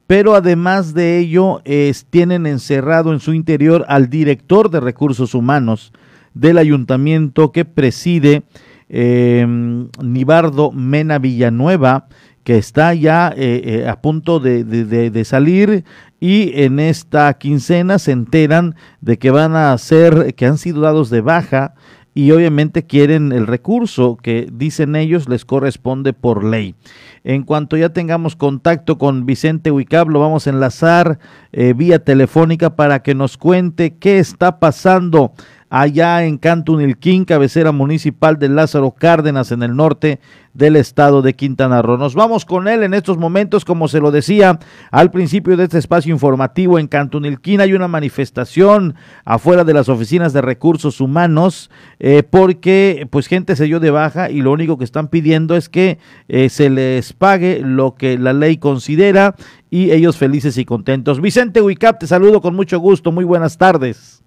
[0.09, 1.61] pero además de ello
[2.09, 5.93] tienen encerrado en su interior al director de recursos humanos
[6.33, 8.41] del ayuntamiento que preside
[8.89, 12.07] em, Nibardo Mena Villanueva,
[12.43, 15.83] que está ya eh, eh, a punto de, de, salir
[16.19, 21.11] y en esta quincena se enteran de que van a ser, que han sido dados
[21.11, 21.75] de baja
[22.13, 26.75] y obviamente quieren el recurso que dicen ellos les corresponde por ley.
[27.23, 31.19] En cuanto ya tengamos contacto con Vicente Huicab, lo vamos a enlazar
[31.51, 35.33] eh, vía telefónica para que nos cuente qué está pasando
[35.69, 40.19] allá en Cantunilquín, cabecera municipal de Lázaro Cárdenas, en el norte
[40.53, 41.97] del estado de Quintana Roo.
[41.97, 44.59] Nos vamos con él en estos momentos, como se lo decía
[44.91, 50.33] al principio de este espacio informativo en Cantunilquín, hay una manifestación afuera de las oficinas
[50.33, 54.83] de recursos humanos, eh, porque pues gente se dio de baja y lo único que
[54.83, 59.35] están pidiendo es que eh, se les pague lo que la ley considera
[59.69, 61.21] y ellos felices y contentos.
[61.21, 64.18] Vicente Huicap, te saludo con mucho gusto, muy buenas tardes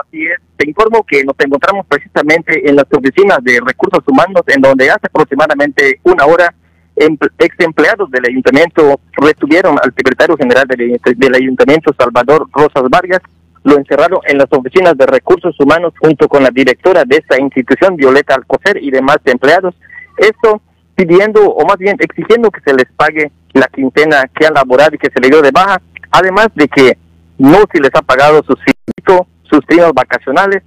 [0.00, 0.40] así es.
[0.56, 5.06] Te informo que nos encontramos precisamente en las oficinas de recursos humanos, en donde hace
[5.06, 6.54] aproximadamente una hora
[6.96, 13.20] ex empleados del ayuntamiento retuvieron al secretario general del, ayuntamiento, Salvador Rosas Vargas,
[13.64, 17.96] lo encerraron en las oficinas de recursos humanos junto con la directora de esta institución,
[17.96, 19.74] Violeta Alcocer, y demás empleados.
[20.16, 20.60] Esto
[20.94, 24.98] pidiendo, o más bien exigiendo que se les pague la quincena que han laborado y
[24.98, 26.98] que se le dio de baja, además de que
[27.38, 30.62] no se les ha pagado su sitio sus primas vacacionales,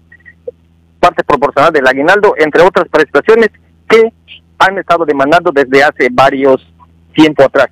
[1.00, 3.50] parte proporcional del aguinaldo, entre otras prestaciones
[3.88, 4.12] que
[4.60, 6.62] han estado demandando desde hace varios
[7.14, 7.68] tiempo atrás.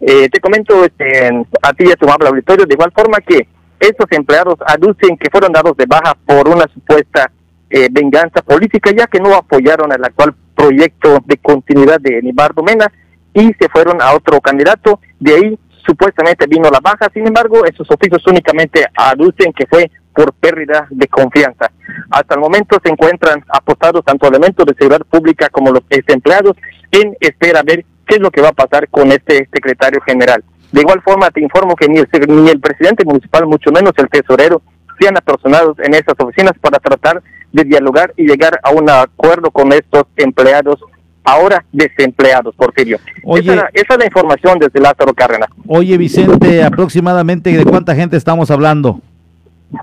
[0.00, 1.28] Eh, te comento este,
[1.62, 3.48] a ti y a tu amable auditorio, de igual forma que
[3.80, 7.30] estos empleados aducen que fueron dados de baja por una supuesta
[7.70, 12.90] eh, venganza política, ya que no apoyaron el actual proyecto de continuidad de Nibardo Mena
[13.32, 15.00] y se fueron a otro candidato.
[15.18, 20.32] De ahí supuestamente vino la baja, sin embargo, esos oficios únicamente aducen que fue por
[20.34, 21.70] pérdida de confianza.
[22.10, 26.56] Hasta el momento se encuentran apostados tanto elementos de seguridad pública como los empleados
[26.90, 30.44] en espera a ver qué es lo que va a pasar con este secretario general.
[30.72, 34.08] De igual forma, te informo que ni el, ni el presidente municipal, mucho menos el
[34.08, 34.62] tesorero,
[35.00, 37.22] sean apersonados en esas oficinas para tratar
[37.52, 40.80] de dialogar y llegar a un acuerdo con estos empleados
[41.24, 42.98] ahora desempleados, Porfirio.
[43.36, 45.48] esa, esa es la información desde Lázaro Cárdenas.
[45.66, 49.00] Oye, Vicente, aproximadamente de cuánta gente estamos hablando.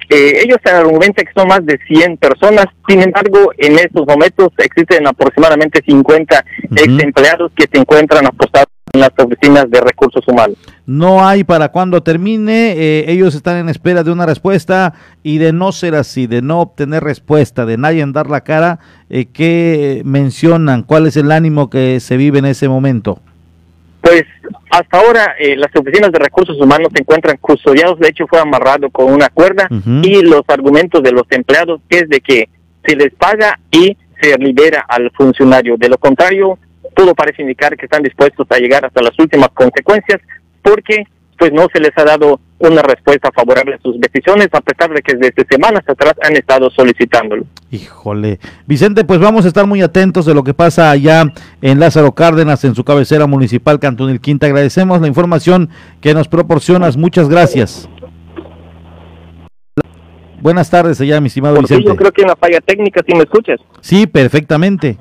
[0.10, 5.08] Eh, ellos argumentan que son más de 100 personas, sin embargo, en estos momentos existen
[5.08, 10.58] aproximadamente 50 ex empleados que se encuentran apostados en las oficinas de recursos humanos.
[10.86, 15.54] No hay para cuando termine, eh, ellos están en espera de una respuesta y de
[15.54, 20.84] no ser así, de no obtener respuesta, de nadie dar la cara, eh, ¿qué mencionan?
[20.84, 23.22] ¿Cuál es el ánimo que se vive en ese momento?
[24.02, 24.24] Pues
[24.72, 28.90] hasta ahora eh, las oficinas de recursos humanos se encuentran custodiados, de hecho fue amarrado
[28.90, 29.68] con una cuerda.
[30.04, 32.50] Y los argumentos de los empleados es de que
[32.86, 35.78] se les paga y se libera al funcionario.
[35.78, 36.58] De lo contrario,
[36.96, 40.20] todo parece indicar que están dispuestos a llegar hasta las últimas consecuencias
[40.62, 41.06] porque
[41.38, 45.02] pues no se les ha dado una respuesta favorable a sus decisiones, a pesar de
[45.02, 47.45] que desde semanas atrás han estado solicitándolo.
[47.71, 48.39] Híjole.
[48.67, 52.63] Vicente, pues vamos a estar muy atentos de lo que pasa allá en Lázaro Cárdenas,
[52.63, 54.45] en su cabecera municipal, Cantón El Quinta.
[54.45, 55.69] Agradecemos la información
[56.02, 56.97] que nos proporcionas.
[56.97, 57.89] Muchas gracias.
[60.41, 61.88] Buenas tardes allá, mi estimado Vicente.
[61.88, 63.60] Yo creo que una falla técnica, si me escuchas.
[63.80, 64.97] Sí, perfectamente.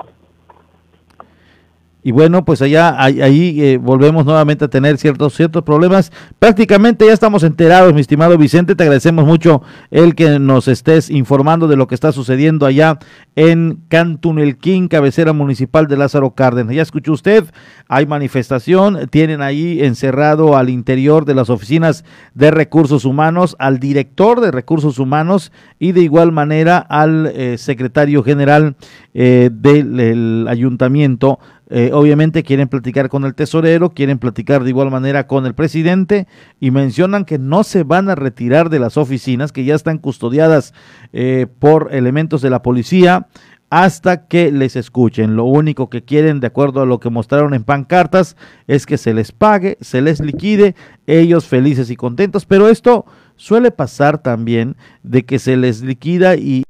[2.03, 6.13] Y bueno, pues allá ahí eh, volvemos nuevamente a tener ciertos ciertos problemas.
[6.39, 8.75] Prácticamente ya estamos enterados, mi estimado Vicente.
[8.75, 12.99] Te agradecemos mucho el que nos estés informando de lo que está sucediendo allá
[13.37, 16.75] en Cantunelquín, cabecera municipal de Lázaro Cárdenas.
[16.75, 17.45] Ya escuchó usted,
[17.89, 24.41] hay manifestación, tienen ahí encerrado al interior de las oficinas de recursos humanos al director
[24.41, 28.77] de recursos humanos y de igual manera al eh, secretario general
[29.15, 31.39] eh, del ayuntamiento
[31.71, 36.27] eh, obviamente quieren platicar con el tesorero, quieren platicar de igual manera con el presidente
[36.59, 40.75] y mencionan que no se van a retirar de las oficinas que ya están custodiadas
[41.13, 43.29] eh, por elementos de la policía
[43.71, 45.37] hasta que les escuchen.
[45.37, 49.15] Lo único que quieren, de acuerdo a lo que mostraron en pancartas, es que se
[49.15, 50.75] les pague, se les liquide,
[51.07, 53.07] ellos felices y contentos, pero esto
[53.37, 56.65] suele pasar también de que se les liquida y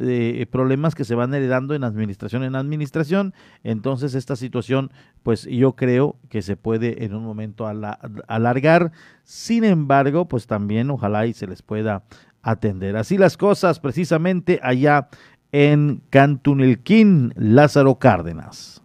[0.00, 3.34] eh, problemas que se van heredando en administración en administración.
[3.62, 4.90] Entonces esta situación,
[5.22, 8.92] pues yo creo que se puede en un momento alargar.
[9.24, 12.04] Sin embargo, pues también ojalá y se les pueda
[12.42, 12.96] atender.
[12.96, 15.08] Así las cosas precisamente allá
[15.52, 18.82] en Cantunilquín, Lázaro Cárdenas.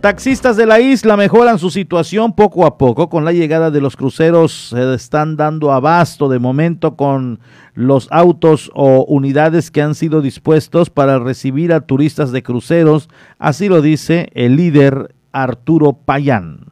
[0.00, 3.10] Taxistas de la isla mejoran su situación poco a poco.
[3.10, 7.38] Con la llegada de los cruceros se están dando abasto de momento con
[7.74, 13.10] los autos o unidades que han sido dispuestos para recibir a turistas de cruceros.
[13.38, 16.69] Así lo dice el líder Arturo Payán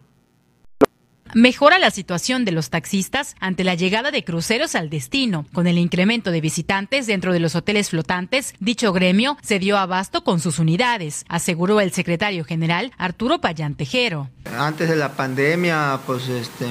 [1.34, 5.46] mejora la situación de los taxistas ante la llegada de cruceros al destino.
[5.52, 10.24] Con el incremento de visitantes dentro de los hoteles flotantes, dicho gremio se dio abasto
[10.24, 14.28] con sus unidades, aseguró el secretario general Arturo Payán Tejero.
[14.56, 16.66] Antes de la pandemia, pues este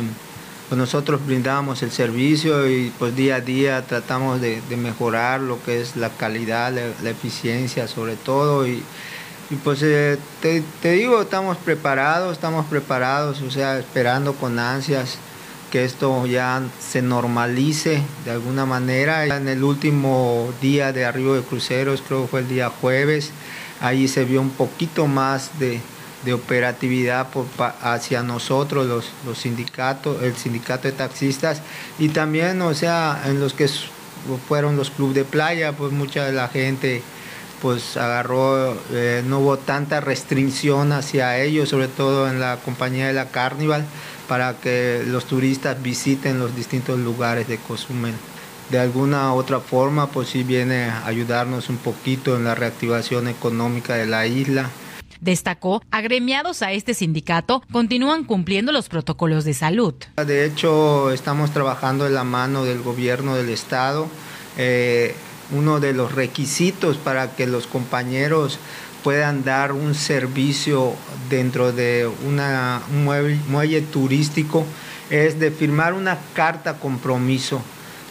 [0.69, 5.79] pues nosotros brindábamos el servicio y pues día a día tratamos de, mejorar lo que
[5.79, 8.83] es la calidad, la eficiencia sobre todo y
[9.49, 15.17] y pues eh, te, digo, estamos preparados, estamos preparados, o sea, esperando con ansias
[15.71, 19.25] que esto ya se normalice de alguna manera.
[19.25, 23.31] En el último día de arribo de cruceros, creo que fue el día jueves,
[23.79, 25.81] ahí se vio un poquito más de,
[26.33, 27.45] operatividad por,
[27.81, 31.61] hacia nosotros, los, los sindicatos, el sindicato de taxistas,
[31.99, 33.69] y también, o sea, en los que
[34.49, 37.01] fueron los clubes de playa, pues mucha de la gente
[37.61, 43.13] pues agarró, eh, no hubo tanta restricción hacia ellos, sobre todo en la compañía de
[43.13, 43.85] la Carnival,
[44.27, 48.13] para que los turistas visiten los distintos lugares de Cozumel.
[48.69, 53.95] De alguna otra forma, pues sí viene a ayudarnos un poquito en la reactivación económica
[53.95, 54.69] de la isla.
[55.21, 59.95] Destacó, agremiados a este sindicato continúan cumpliendo los protocolos de salud.
[60.17, 64.07] De hecho, estamos trabajando en la mano del gobierno del estado.
[64.57, 65.15] Eh,
[65.51, 68.59] uno de los requisitos para que los compañeros
[69.03, 70.93] puedan dar un servicio
[71.29, 72.41] dentro de un
[73.47, 74.65] muelle, turístico
[75.09, 77.61] es de firmar una carta compromiso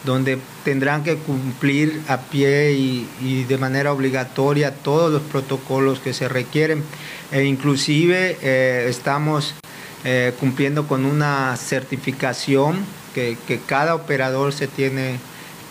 [0.03, 6.27] donde tendrán que cumplir a pie y, de manera obligatoria todos los protocolos que se
[6.29, 6.83] requieren.
[7.31, 9.53] E inclusive eh, estamos
[10.03, 15.19] eh, cumpliendo con una certificación que cada operador se tiene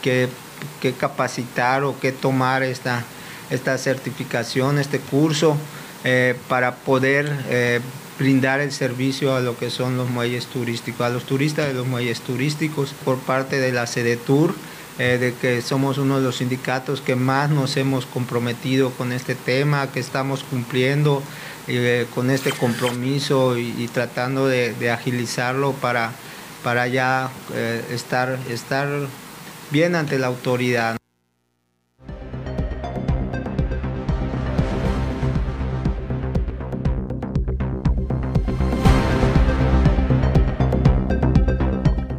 [0.02, 0.28] que
[0.80, 3.04] que capacitar o que tomar esta,
[3.50, 5.56] esta certificación, este curso,
[6.04, 7.80] eh, para poder eh,
[8.18, 11.86] brindar el servicio a lo que son los muelles turísticos, a los turistas de los
[11.86, 13.86] muelles turísticos por parte de la
[14.24, 14.54] Tour,
[14.98, 19.34] eh, de que somos uno de los sindicatos que más nos hemos comprometido con este
[19.34, 21.22] tema, que estamos cumpliendo
[22.14, 26.12] con este compromiso y, tratando de, agilizarlo para,
[26.62, 27.28] para ya
[27.90, 28.88] estar, estar
[29.70, 30.96] bien ante la autoridad.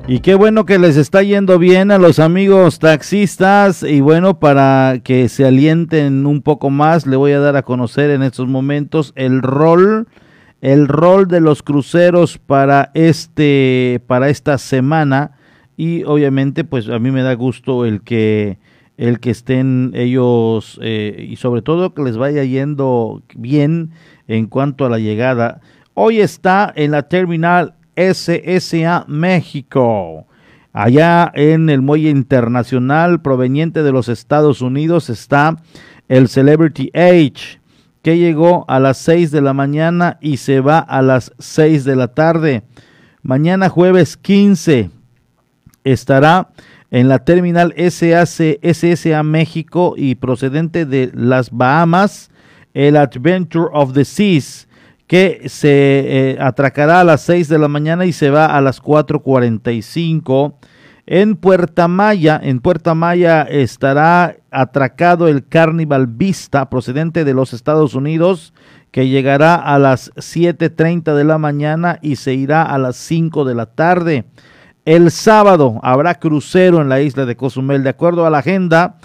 [0.09, 5.01] Y qué bueno que les está yendo bien a los amigos taxistas y bueno, para
[5.03, 9.11] que se alienten un poco más, le voy a dar a conocer en estos momentos
[9.15, 10.07] el rol
[10.61, 15.36] el rol de los cruceros para este para esta semana
[15.77, 18.57] y obviamente pues a mí me da gusto el que
[18.97, 23.91] el que estén ellos eh, y sobre todo que les vaya yendo bien
[24.27, 25.61] en cuanto a la llegada.
[25.93, 30.25] Hoy está en la terminal SSA México.
[30.73, 35.57] Allá en el muelle internacional proveniente de los Estados Unidos está
[36.07, 37.59] el Celebrity Age
[38.01, 41.95] que llegó a las 6 de la mañana y se va a las 6 de
[41.95, 42.63] la tarde.
[43.21, 44.96] Mañana jueves 15
[45.91, 46.49] estará
[46.91, 52.29] en la terminal SAC, SSA México y procedente de las Bahamas,
[52.73, 54.67] el Adventure of the Seas,
[55.07, 58.81] que se eh, atracará a las 6 de la mañana y se va a las
[58.81, 60.55] 4.45.
[61.09, 67.95] En Puerta Maya, en Puerta Maya estará atracado el Carnival Vista procedente de los Estados
[67.95, 68.53] Unidos
[68.91, 73.55] que llegará a las 7.30 de la mañana y se irá a las 5 de
[73.55, 74.25] la tarde.
[74.87, 77.83] El sábado habrá crucero en la isla de Cozumel.
[77.83, 78.95] De acuerdo a la agenda,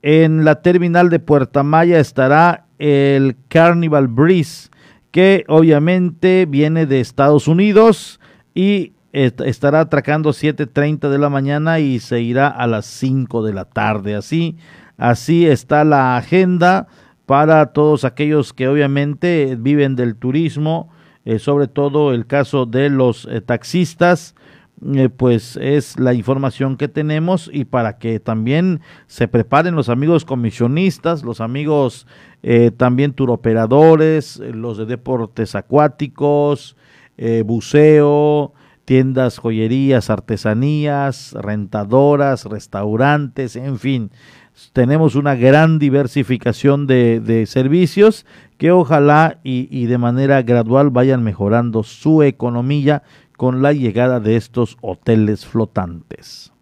[0.00, 4.70] en la terminal de Puerta Maya estará el Carnival Breeze,
[5.10, 8.20] que obviamente viene de Estados Unidos
[8.54, 13.66] y estará atracando 7.30 de la mañana y se irá a las 5 de la
[13.66, 14.14] tarde.
[14.14, 14.56] Así,
[14.96, 16.86] así está la agenda
[17.26, 20.88] para todos aquellos que obviamente viven del turismo
[21.28, 24.34] eh, sobre todo el caso de los eh, taxistas,
[24.94, 30.24] eh, pues es la información que tenemos y para que también se preparen los amigos
[30.24, 32.06] comisionistas, los amigos
[32.76, 36.76] también turoperadores, los de deportes acuáticos,
[37.44, 38.52] buceo,
[38.88, 44.10] tiendas, joyerías, artesanías, rentadoras, restaurantes, en fin,
[44.72, 48.24] tenemos una gran diversificación de, servicios
[48.56, 53.02] que ojalá y, y, de manera gradual vayan mejorando su economía
[53.38, 56.52] con la llegada de estos hoteles flotantes.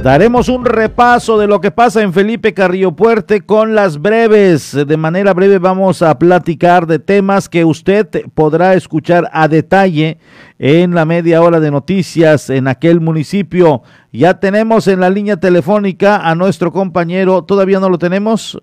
[0.00, 4.76] Daremos un repaso de lo que pasa en Felipe Carrillo Puerte con las breves.
[4.86, 10.18] De manera breve vamos a platicar de temas que usted podrá escuchar a detalle
[10.60, 13.82] en la media hora de noticias en aquel municipio.
[14.12, 18.62] Ya tenemos en la línea telefónica a nuestro compañero, todavía no lo tenemos.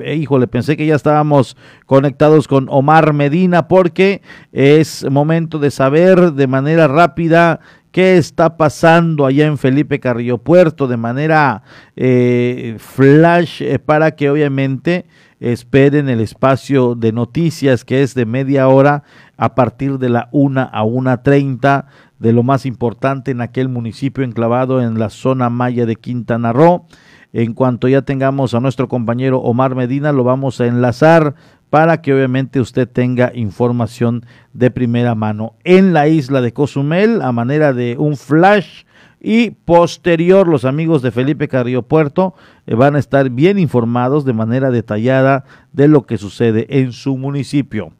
[0.00, 1.56] Eh, híjole, pensé que ya estábamos
[1.86, 4.22] conectados con Omar Medina porque
[4.52, 7.58] es momento de saber de manera rápida
[7.90, 11.64] qué está pasando allá en Felipe Carrillo Puerto de manera
[11.96, 15.04] eh, flash eh, para que obviamente
[15.40, 19.02] esperen el espacio de noticias que es de media hora
[19.36, 21.86] a partir de la una a una treinta
[22.20, 26.86] de lo más importante en aquel municipio enclavado en la zona maya de Quintana Roo.
[27.32, 31.34] En cuanto ya tengamos a nuestro compañero Omar Medina, lo vamos a enlazar
[31.70, 37.32] para que obviamente usted tenga información de primera mano en la isla de Cozumel a
[37.32, 38.84] manera de un flash
[39.18, 42.34] y posterior los amigos de Felipe Carrillo Puerto
[42.66, 47.16] eh, van a estar bien informados de manera detallada de lo que sucede en su
[47.16, 47.92] municipio.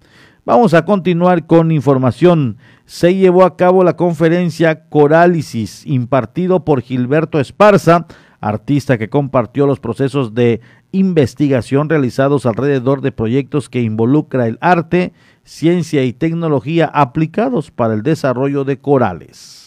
[0.45, 2.59] Vamos a continuar con información.
[2.85, 8.07] Se llevó a cabo la conferencia Corálisis impartido por Gilberto Esparza,
[8.43, 15.15] artista que compartió los procesos de investigación realizados alrededor de proyectos que involucra el arte,
[15.45, 19.63] ciencia y tecnología aplicados para el desarrollo de corales.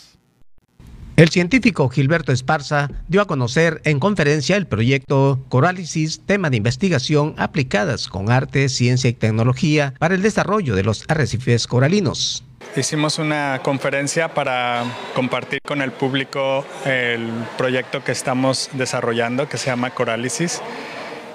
[1.15, 7.33] El científico Gilberto Esparza dio a conocer en conferencia el proyecto Corálisis, tema de investigación
[7.37, 12.44] aplicadas con arte, ciencia y tecnología para el desarrollo de los arrecifes coralinos.
[12.75, 19.67] Hicimos una conferencia para compartir con el público el proyecto que estamos desarrollando que se
[19.67, 20.61] llama Corálisis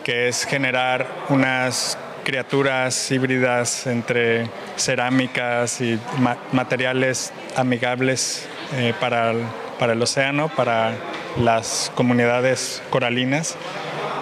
[0.05, 5.99] que es generar unas criaturas híbridas entre cerámicas y
[6.53, 9.33] materiales amigables eh, para,
[9.79, 10.95] para el océano, para
[11.39, 13.57] las comunidades coralinas.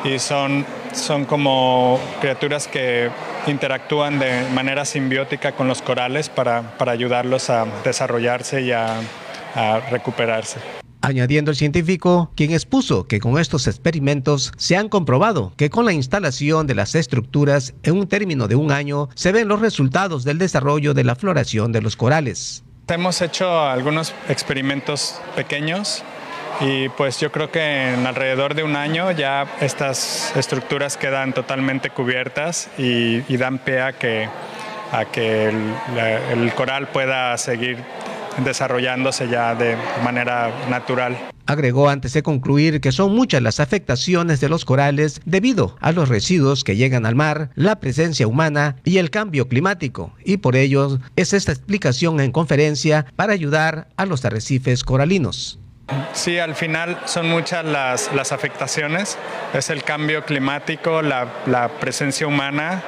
[0.04, 3.10] Y son, son como criaturas que
[3.46, 9.00] interactúan de manera simbiótica con los corales para, para ayudarlos a desarrollarse y a,
[9.54, 10.60] a recuperarse
[11.00, 15.92] añadiendo el científico, quien expuso que con estos experimentos se han comprobado que con la
[15.92, 20.38] instalación de las estructuras en un término de un año se ven los resultados del
[20.38, 22.64] desarrollo de la floración de los corales.
[22.88, 26.02] Hemos hecho algunos experimentos pequeños
[26.60, 31.90] y pues yo creo que en alrededor de un año ya estas estructuras quedan totalmente
[31.90, 34.28] cubiertas y, dan pie a que,
[34.92, 37.78] a que el coral pueda seguir
[38.44, 41.16] desarrollándose ya de manera natural.
[41.46, 46.10] Agregó antes de concluir que son muchas las afectaciones de los corales debido a los
[46.10, 50.98] residuos que llegan al mar, la presencia humana y el cambio climático, y por ello
[51.16, 55.58] es esta explicación en conferencia para ayudar a los arrecifes coralinos.
[56.12, 59.16] Sí, al final son muchas las, las afectaciones.
[59.54, 62.82] Es el cambio climático, la, presencia humana,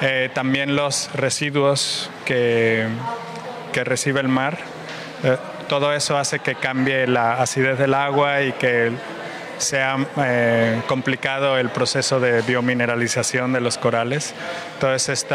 [0.00, 2.88] eh, también los residuos que,
[3.72, 4.58] que recibe el mar
[5.24, 8.92] eh, todo eso hace que cambie la acidez del agua y que
[9.56, 14.34] sea eh, complicado el proceso de biomineralización de los corales.
[14.74, 15.26] Entonces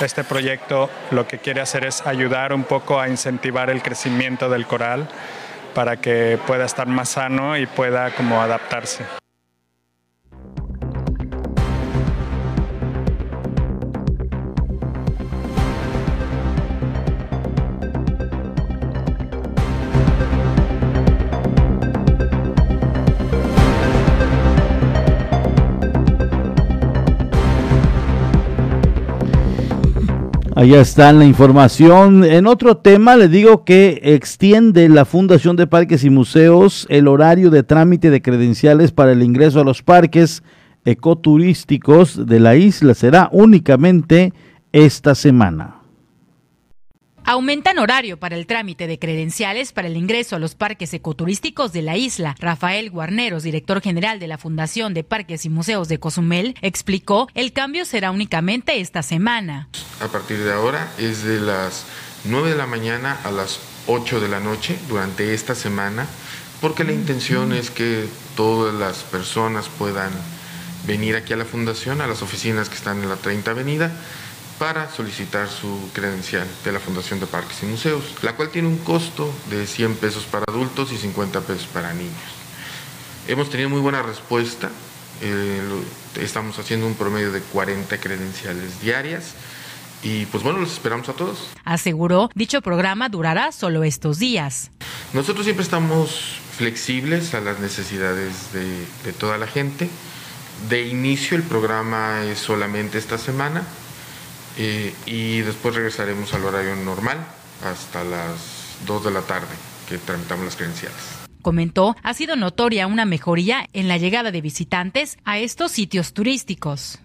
[0.00, 4.66] este proyecto lo que quiere hacer es ayudar un poco a incentivar el crecimiento del
[4.66, 5.06] coral
[5.74, 9.04] para que pueda estar más sano y pueda como adaptarse.
[30.58, 32.24] Allá está la información.
[32.24, 37.50] En otro tema, le digo que extiende la Fundación de Parques y Museos el horario
[37.50, 40.42] de trámite de credenciales para el ingreso a los parques
[40.84, 42.94] ecoturísticos de la isla.
[42.94, 44.32] Será únicamente
[44.72, 45.77] esta semana.
[47.30, 51.82] Aumentan horario para el trámite de credenciales para el ingreso a los parques ecoturísticos de
[51.82, 52.34] la isla.
[52.38, 57.52] Rafael Guarneros, director general de la Fundación de Parques y Museos de Cozumel, explicó el
[57.52, 59.68] cambio será únicamente esta semana.
[60.00, 61.84] A partir de ahora es de las
[62.24, 66.06] 9 de la mañana a las 8 de la noche durante esta semana,
[66.62, 70.12] porque la intención es que todas las personas puedan
[70.86, 73.92] venir aquí a la fundación, a las oficinas que están en la 30 Avenida,
[74.58, 78.78] para solicitar su credencial de la Fundación de Parques y Museos, la cual tiene un
[78.78, 82.12] costo de 100 pesos para adultos y 50 pesos para niños.
[83.28, 84.70] Hemos tenido muy buena respuesta,
[85.22, 85.62] eh,
[86.20, 89.34] estamos haciendo un promedio de 40 credenciales diarias.
[90.00, 91.48] Y pues bueno, los esperamos a todos.
[91.64, 94.70] Aseguró, dicho programa durará solo estos días.
[95.12, 99.90] Nosotros siempre estamos flexibles a las necesidades de, de toda la gente.
[100.68, 103.64] De inicio el programa es solamente esta semana
[104.58, 107.18] eh, y después regresaremos al horario normal
[107.64, 109.54] hasta las 2 de la tarde
[109.88, 110.98] que tramitamos las credenciales.
[111.42, 116.98] Comentó, ha sido notoria una mejoría en la llegada de visitantes a estos sitios turísticos.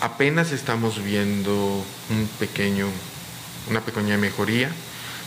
[0.00, 2.86] Apenas estamos viendo un pequeño,
[3.70, 4.70] una pequeña mejoría.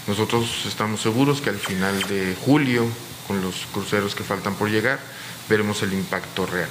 [0.07, 2.85] Nosotros estamos seguros que al final de julio,
[3.27, 4.99] con los cruceros que faltan por llegar,
[5.49, 6.69] veremos el impacto real.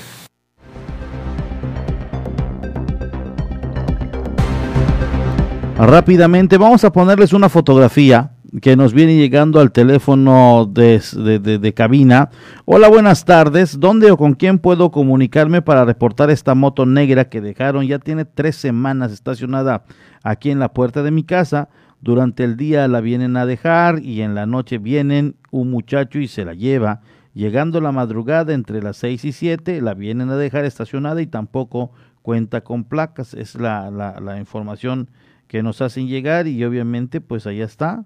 [5.83, 11.01] Rápidamente, vamos a ponerles una fotografía que nos viene llegando al teléfono de,
[11.41, 12.29] de, cabina.
[12.67, 13.81] Hola, buenas tardes.
[13.81, 17.87] ¿Dónde o con quién puedo comunicarme para reportar esta moto negra que dejaron?
[17.87, 19.85] Ya tiene tres semanas estacionada
[20.23, 21.71] aquí en la puerta de mi casa.
[22.03, 26.29] Durante el día la vienen a dejar y en la noche vienen un muchacho y
[26.29, 27.01] se la lleva.
[27.33, 31.91] Llegando la madrugada entre las seis y siete, la vienen a dejar estacionada y tampoco
[32.21, 33.33] cuenta con placas.
[33.33, 35.09] Es la, la información
[35.51, 38.05] que nos hacen llegar y obviamente pues allá está,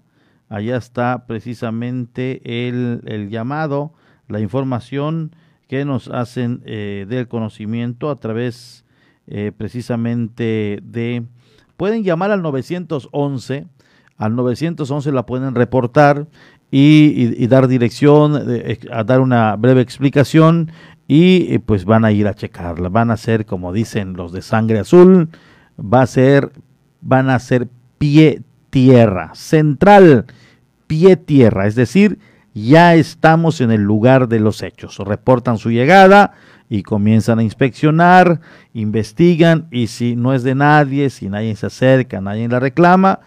[0.49, 3.93] allá está precisamente el, el llamado,
[4.27, 5.35] la información
[5.67, 8.83] que nos hacen eh, del conocimiento a través
[9.27, 11.23] eh, precisamente de,
[11.77, 13.67] pueden llamar al 911,
[14.17, 16.25] al 911 la pueden reportar
[16.71, 18.41] y, dar dirección,
[18.91, 20.71] a dar una breve explicación
[21.07, 24.79] y pues van a ir a checarla, van a ser como dicen los de sangre
[24.79, 25.29] azul,
[25.79, 26.51] va a ser
[27.05, 30.25] van a ser pie tierra, central
[30.87, 32.19] pie tierra, es decir,
[32.53, 34.97] ya estamos en el lugar de los hechos.
[34.99, 36.33] Reportan su llegada
[36.69, 38.39] y comienzan a inspeccionar,
[38.73, 43.19] investigan y si no es de nadie, si nadie se acerca, nadie la reclama,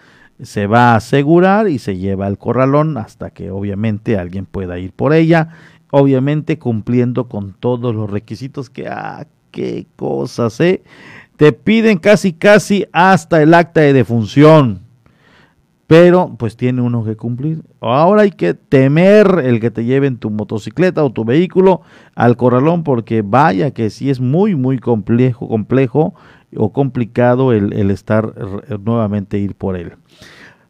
[0.43, 4.93] se va a asegurar y se lleva al corralón hasta que obviamente alguien pueda ir
[4.93, 5.51] por ella,
[5.91, 10.83] obviamente cumpliendo con todos los requisitos que, ah, qué cosas, ¿eh?
[11.39, 14.81] Te piden casi casi hasta el acta de defunción.
[15.87, 17.63] Pero pues tiene uno que cumplir.
[17.81, 21.81] Ahora hay que temer el que te lleven tu motocicleta o tu vehículo
[22.17, 26.13] al corralón porque vaya que sí es muy muy complejo, complejo
[26.57, 28.35] o complicado el, el estar
[28.85, 29.93] nuevamente ir por él.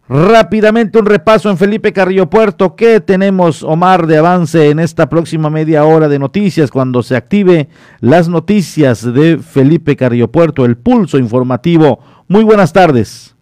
[0.09, 2.77] Rápidamente un repaso en Felipe Carrillo Puerto.
[2.77, 7.69] ¿Qué tenemos, Omar, de avance en esta próxima media hora de noticias cuando se active
[8.01, 12.01] las noticias de Felipe Carrillo Puerto, el pulso informativo?
[12.27, 13.38] Muy buenas tardes.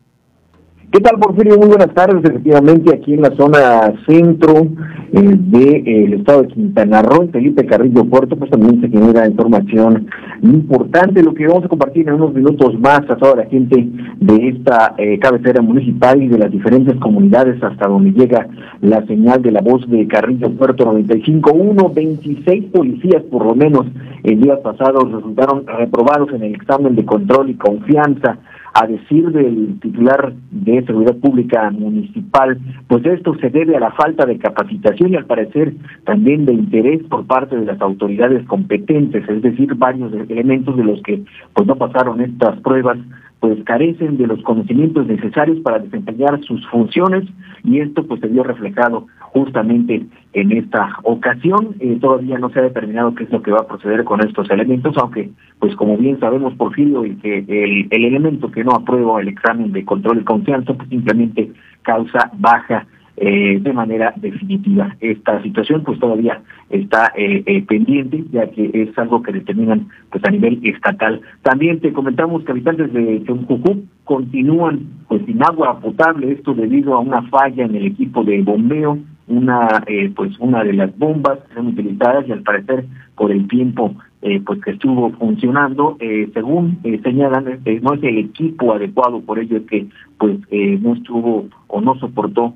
[0.97, 1.59] ¿Qué tal, Porfirio?
[1.59, 2.25] Muy buenas tardes.
[2.25, 4.67] Efectivamente, aquí en la zona centro
[5.13, 10.07] eh, del estado de Quintana Roo, Felipe Carrillo Puerto, pues también se genera información
[10.41, 11.23] importante.
[11.23, 13.87] Lo que vamos a compartir en unos minutos más a toda la gente
[14.21, 18.49] de esta eh, cabecera municipal y de las diferentes comunidades hasta donde llega
[18.81, 21.93] la señal de la voz de Carrillo Puerto 95.1.
[21.93, 23.85] 26 policías, por lo menos,
[24.25, 28.39] en días pasados resultaron reprobados en el examen de control y confianza
[28.79, 32.59] a decir del titular de Seguridad Pública Municipal,
[32.89, 35.73] pues esto se debe a la falta de capacitación y al parecer
[36.05, 41.03] también de interés por parte de las autoridades competentes, es decir, varios elementos de los
[41.05, 41.25] que
[41.55, 42.99] pues no pasaron estas pruebas
[43.41, 47.25] pues carecen de los conocimientos necesarios para desempeñar sus funciones
[47.65, 51.77] y esto pues se vio reflejado justamente en esta ocasión.
[51.81, 54.51] Eh, todavía no se ha determinado qué es lo que va a proceder con estos
[54.51, 59.21] elementos, aunque pues como bien sabemos Porfirio y que el, el elemento que no aprueba
[59.21, 62.87] el examen de control y confianza pues simplemente causa baja
[63.17, 64.97] eh, de manera definitiva.
[65.01, 70.25] Esta situación pues todavía está eh, eh, pendiente, ya que es algo que determinan pues
[70.25, 71.21] a nivel estatal.
[71.43, 77.01] También te comentamos que habitantes de Choncucú continúan pues sin agua potable, esto debido a
[77.01, 78.99] una falla en el equipo de bombeo,
[79.29, 79.83] una
[80.15, 82.85] pues una de las bombas que son utilizadas y al parecer
[83.17, 88.19] por el tiempo eh, pues que estuvo funcionando, eh, según eh, señalan, no es el
[88.19, 89.87] equipo adecuado, por ello es que
[90.19, 90.39] pues
[90.81, 92.55] no estuvo o no soportó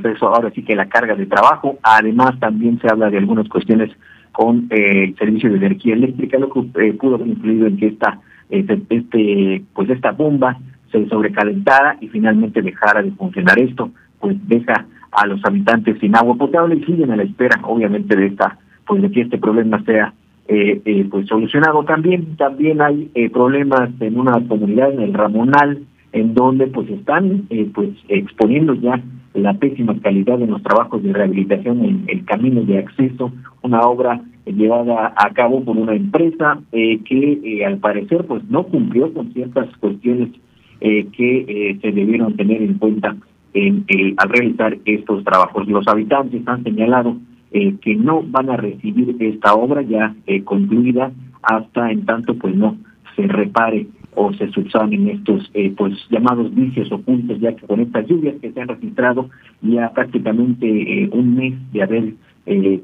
[0.00, 3.46] pues eso ahora sí que la carga de trabajo, además también se habla de algunas
[3.46, 3.90] cuestiones
[4.32, 8.18] con el servicio de energía eléctrica, lo que pudo haber influido en que esta
[8.48, 10.56] este, este pues esta bomba
[10.90, 16.36] se sobrecalentara y finalmente dejara de funcionar esto, pues deja a los habitantes sin agua
[16.36, 20.14] potable y siguen a la espera, obviamente, de esta, pues de que este problema sea
[20.48, 21.84] eh, eh, pues solucionado.
[21.84, 25.82] También, también hay eh, problemas en una comunidad, en el Ramonal,
[26.12, 29.02] en donde pues están eh, pues exponiendo ya
[29.34, 33.32] la pésima calidad de los trabajos de rehabilitación en el camino de acceso,
[33.62, 39.32] una obra llevada a cabo por una empresa que al parecer pues no cumplió con
[39.32, 40.28] ciertas cuestiones
[40.80, 43.16] que se debieron tener en cuenta
[43.54, 43.86] en,
[44.16, 45.66] al realizar estos trabajos.
[45.68, 47.16] Los habitantes han señalado
[47.54, 52.54] eh, que no van a recibir esta obra ya eh, concluida hasta en tanto pues
[52.54, 52.76] no
[53.14, 58.06] se repare o se subsanen estos eh, pues llamados vicios ocultos ya que con estas
[58.06, 59.30] lluvias que se han registrado
[59.62, 62.14] ya prácticamente un mes de haber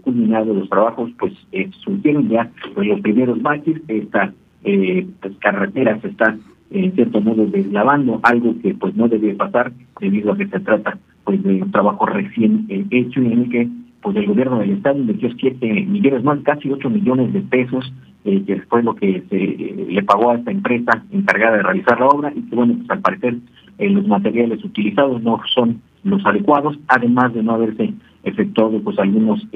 [0.03, 1.33] culminado los trabajos pues
[1.81, 3.81] surgieron ya pues, los primeros baches.
[3.89, 6.37] Esta pues, carretera se está
[6.71, 10.99] en cierto modo deslavando, algo que pues no debe pasar debido a que se trata
[11.25, 13.69] pues de un trabajo recién eh, hecho y en el que
[14.03, 17.93] pues el gobierno del estado invirtió 7 millones más, casi 8 millones de pesos,
[18.25, 21.99] eh, que fue lo que se eh, le pagó a esta empresa encargada de realizar
[22.01, 23.37] la obra y que bueno, pues al parecer
[23.79, 27.95] los materiales utilizados no son los adecuados, además de no haberse
[28.25, 29.47] efectuado pues algunos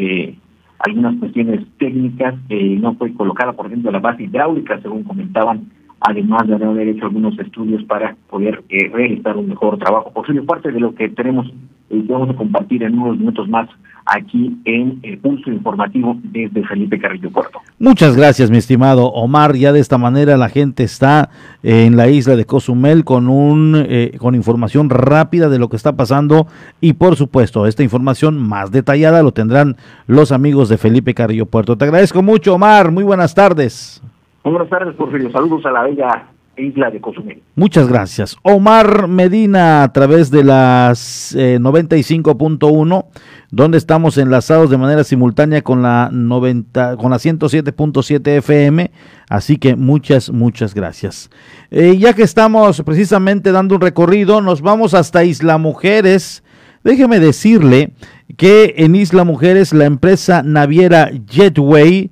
[0.78, 5.66] algunas cuestiones técnicas, no fue colocada por ejemplo la base hidráulica, según comentaban
[6.02, 10.42] además de haber hecho algunos estudios para poder eh, realizar un mejor trabajo posible.
[10.42, 11.46] Parte de lo que tenemos
[11.90, 13.68] y eh, vamos a compartir en unos minutos más
[14.04, 17.60] aquí en el pulso informativo desde Felipe Carrillo Puerto.
[17.78, 19.54] Muchas gracias, mi estimado Omar.
[19.54, 21.30] Ya de esta manera la gente está
[21.62, 25.94] en la isla de Cozumel con un eh, con información rápida de lo que está
[25.94, 26.46] pasando
[26.80, 29.76] y por supuesto esta información más detallada lo tendrán
[30.06, 31.76] los amigos de Felipe Carrillo Puerto.
[31.76, 32.90] Te agradezco mucho, Omar.
[32.90, 34.02] Muy buenas tardes.
[34.44, 35.30] Buenas tardes, Porfirio.
[35.30, 36.26] Saludos a la bella
[36.56, 37.42] isla de Cozumel.
[37.54, 38.36] Muchas gracias.
[38.42, 43.20] Omar Medina a través de las 95.1, eh,
[43.50, 48.90] donde estamos enlazados de manera simultánea con la 90 con la 107.7 FM,
[49.28, 51.30] así que muchas muchas gracias.
[51.70, 56.42] Eh, ya que estamos precisamente dando un recorrido, nos vamos hasta Isla Mujeres.
[56.84, 57.92] Déjeme decirle
[58.36, 62.10] que en Isla Mujeres la empresa naviera Jetway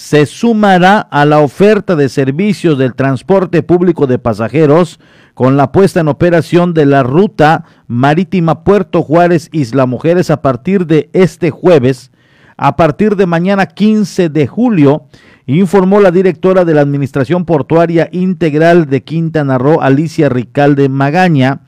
[0.00, 4.98] se sumará a la oferta de servicios del transporte público de pasajeros
[5.34, 10.86] con la puesta en operación de la ruta marítima Puerto Juárez Isla Mujeres a partir
[10.86, 12.12] de este jueves,
[12.56, 15.04] a partir de mañana 15 de julio,
[15.44, 21.60] informó la directora de la Administración Portuaria Integral de Quintana Roo, Alicia Ricalde Magaña.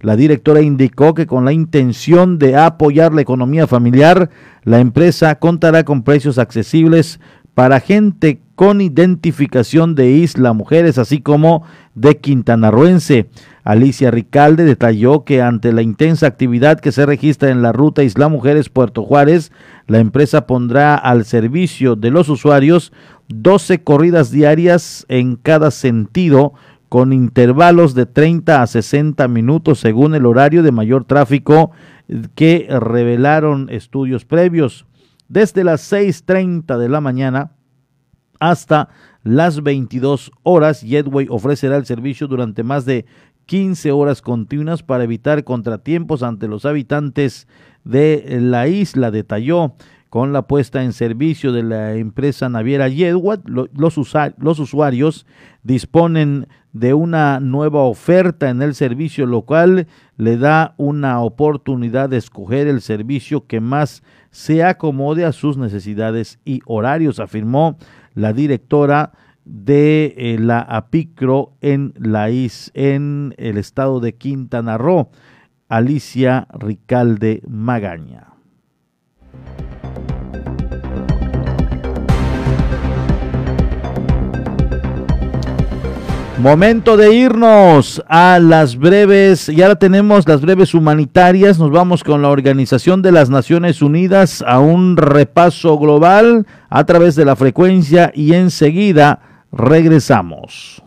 [0.00, 4.30] La directora indicó que con la intención de apoyar la economía familiar,
[4.62, 7.18] la empresa contará con precios accesibles
[7.58, 11.64] para gente con identificación de Isla Mujeres, así como
[11.96, 13.30] de quintanarroense.
[13.64, 18.28] Alicia Ricalde detalló que ante la intensa actividad que se registra en la ruta Isla
[18.28, 19.50] Mujeres Puerto Juárez,
[19.88, 22.92] la empresa pondrá al servicio de los usuarios
[23.26, 26.52] 12 corridas diarias en cada sentido
[26.88, 31.72] con intervalos de 30 a 60 minutos según el horario de mayor tráfico
[32.36, 34.86] que revelaron estudios previos
[35.28, 37.52] desde las 6.30 de la mañana
[38.40, 38.88] hasta
[39.22, 40.80] las 22 horas.
[40.80, 43.06] Jetway ofrecerá el servicio durante más de
[43.46, 47.48] 15 horas continuas para evitar contratiempos ante los habitantes
[47.84, 49.74] de la isla, detalló.
[50.10, 55.26] Con la puesta en servicio de la empresa naviera Jetway, los, los usuarios
[55.62, 62.68] disponen de una nueva oferta en el servicio local, le da una oportunidad de escoger
[62.68, 67.78] el servicio que más se acomode a sus necesidades y horarios, afirmó
[68.14, 69.12] la directora
[69.44, 75.10] de eh, la APICRO en la IS, en el estado de Quintana Roo,
[75.68, 78.37] Alicia Ricalde Magaña.
[86.40, 92.28] Momento de irnos a las breves, ya tenemos las breves humanitarias, nos vamos con la
[92.28, 98.34] Organización de las Naciones Unidas a un repaso global a través de la frecuencia y
[98.34, 99.18] enseguida
[99.50, 100.80] regresamos.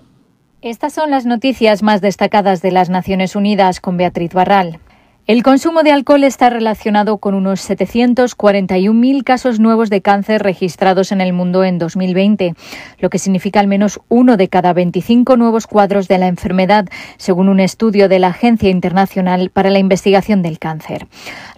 [0.61, 4.79] Estas son las noticias más destacadas de las Naciones Unidas con Beatriz Barral.
[5.27, 11.21] El consumo de alcohol está relacionado con unos 741.000 casos nuevos de cáncer registrados en
[11.21, 12.55] el mundo en 2020,
[12.97, 17.49] lo que significa al menos uno de cada 25 nuevos cuadros de la enfermedad, según
[17.49, 21.05] un estudio de la Agencia Internacional para la Investigación del Cáncer.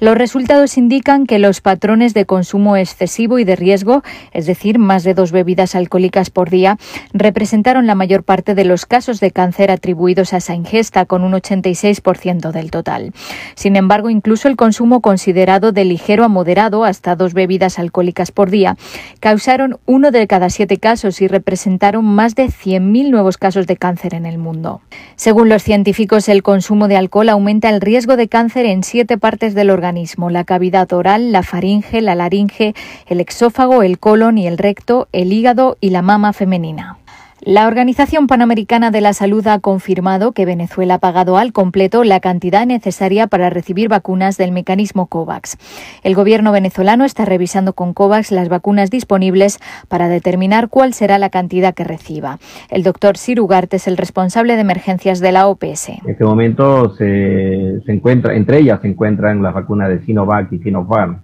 [0.02, 4.04] Los resultados indican que los patrones de consumo excesivo y de riesgo,
[4.34, 6.78] es decir, más de dos bebidas alcohólicas por día,
[7.14, 11.32] representaron la mayor parte de los casos de cáncer atribuidos a esa ingesta, con un
[11.32, 13.14] 86% del total.
[13.56, 18.50] Sin embargo, incluso el consumo considerado de ligero a moderado, hasta dos bebidas alcohólicas por
[18.50, 18.78] día,
[19.20, 24.14] causaron uno de cada siete casos y representaron más de 100.000 nuevos casos de cáncer
[24.14, 24.82] en el mundo.
[25.16, 29.54] Según los científicos, el consumo de alcohol aumenta el riesgo de cáncer en siete partes
[29.56, 32.74] del organismo, la cavidad oral, la faringe, la laringe,
[33.08, 36.98] el exófago, el colon y el recto, el hígado y la mama femenina.
[37.46, 42.22] La Organización Panamericana de la Salud ha confirmado que Venezuela ha pagado al completo la
[42.22, 45.58] cantidad necesaria para recibir vacunas del mecanismo COVAX.
[46.04, 51.30] El gobierno venezolano está revisando con COVAX las vacunas disponibles para determinar cuál será la
[51.30, 52.40] cantidad que reciba.
[52.70, 55.90] El doctor Sirugarte es el responsable de emergencias de la OPS.
[55.90, 61.20] En este momento se, se entre ellas se encuentran las vacunas de Sinovac y Sinopharm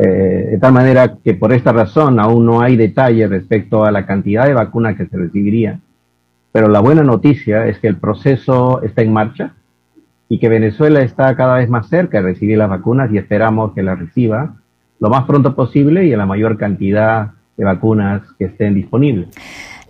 [0.00, 4.06] eh, de tal manera que por esta razón aún no hay detalle respecto a la
[4.06, 5.80] cantidad de vacuna que se recibiría.
[6.52, 9.54] Pero la buena noticia es que el proceso está en marcha
[10.28, 13.82] y que Venezuela está cada vez más cerca de recibir las vacunas y esperamos que
[13.82, 14.54] las reciba
[15.00, 19.28] lo más pronto posible y en la mayor cantidad de vacunas que estén disponibles.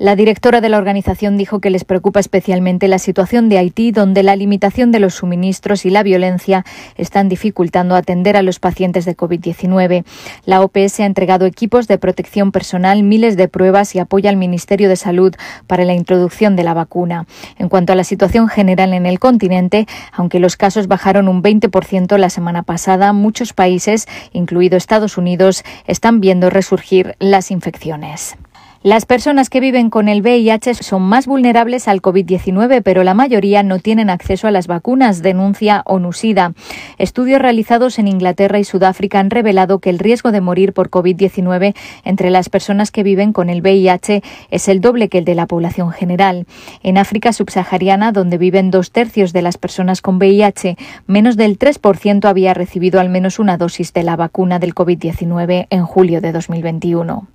[0.01, 4.23] La directora de la organización dijo que les preocupa especialmente la situación de Haití, donde
[4.23, 6.65] la limitación de los suministros y la violencia
[6.97, 10.05] están dificultando atender a los pacientes de COVID-19.
[10.45, 14.89] La OPS ha entregado equipos de protección personal, miles de pruebas y apoya al Ministerio
[14.89, 15.35] de Salud
[15.67, 17.27] para la introducción de la vacuna.
[17.59, 22.17] En cuanto a la situación general en el continente, aunque los casos bajaron un 20%
[22.19, 28.37] la semana pasada, muchos países, incluido Estados Unidos, están viendo resurgir las infecciones.
[28.85, 33.65] Las personas que viven con el VIH son más vulnerables al COVID-19, pero la mayoría
[33.65, 36.53] no tienen acceso a las vacunas, denuncia ONUSIDA.
[36.97, 41.75] Estudios realizados en Inglaterra y Sudáfrica han revelado que el riesgo de morir por COVID-19
[42.05, 45.47] entre las personas que viven con el VIH es el doble que el de la
[45.47, 46.47] población general.
[46.85, 50.77] En África subsahariana, donde viven dos tercios de las personas con VIH,
[51.09, 55.85] menos del 3% había recibido al menos una dosis de la vacuna del COVID-19 en
[55.85, 57.27] julio de 2021.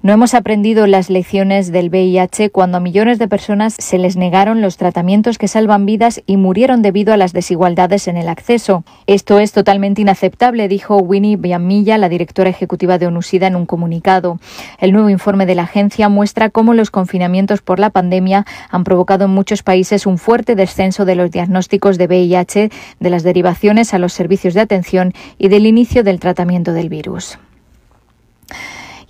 [0.00, 4.60] No hemos aprendido las lecciones del VIH cuando a millones de personas se les negaron
[4.60, 8.84] los tratamientos que salvan vidas y murieron debido a las desigualdades en el acceso.
[9.08, 14.38] Esto es totalmente inaceptable, dijo Winnie Biamilla, la directora ejecutiva de ONUSIDA, en un comunicado.
[14.78, 19.24] El nuevo informe de la agencia muestra cómo los confinamientos por la pandemia han provocado
[19.24, 22.70] en muchos países un fuerte descenso de los diagnósticos de VIH,
[23.00, 27.36] de las derivaciones a los servicios de atención y del inicio del tratamiento del virus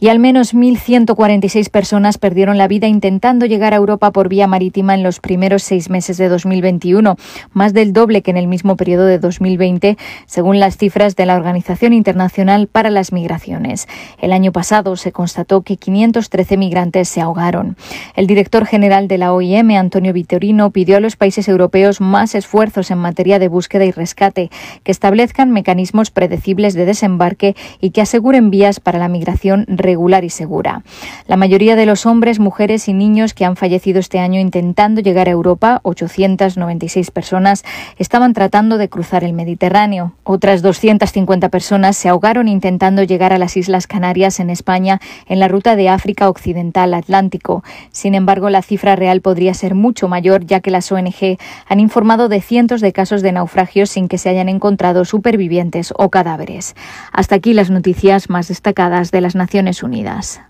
[0.00, 4.94] y al menos 1.146 personas perdieron la vida intentando llegar a Europa por vía marítima
[4.94, 7.16] en los primeros seis meses de 2021,
[7.52, 9.96] más del doble que en el mismo periodo de 2020,
[10.26, 13.88] según las cifras de la Organización Internacional para las Migraciones.
[14.20, 17.76] El año pasado se constató que 513 migrantes se ahogaron.
[18.14, 22.90] El director general de la OIM, Antonio Vitorino, pidió a los países europeos más esfuerzos
[22.90, 24.50] en materia de búsqueda y rescate,
[24.84, 30.28] que establezcan mecanismos predecibles de desembarque y que aseguren vías para la migración regular y
[30.28, 30.82] segura.
[31.28, 35.28] La mayoría de los hombres, mujeres y niños que han fallecido este año intentando llegar
[35.28, 37.64] a Europa, 896 personas,
[37.96, 40.12] estaban tratando de cruzar el Mediterráneo.
[40.24, 45.48] Otras 250 personas se ahogaron intentando llegar a las Islas Canarias en España en la
[45.48, 47.64] ruta de África Occidental Atlántico.
[47.90, 52.28] Sin embargo, la cifra real podría ser mucho mayor, ya que las ONG han informado
[52.28, 56.76] de cientos de casos de naufragios sin que se hayan encontrado supervivientes o cadáveres.
[57.10, 60.40] Hasta aquí las noticias más destacadas de las Naciones Unidas.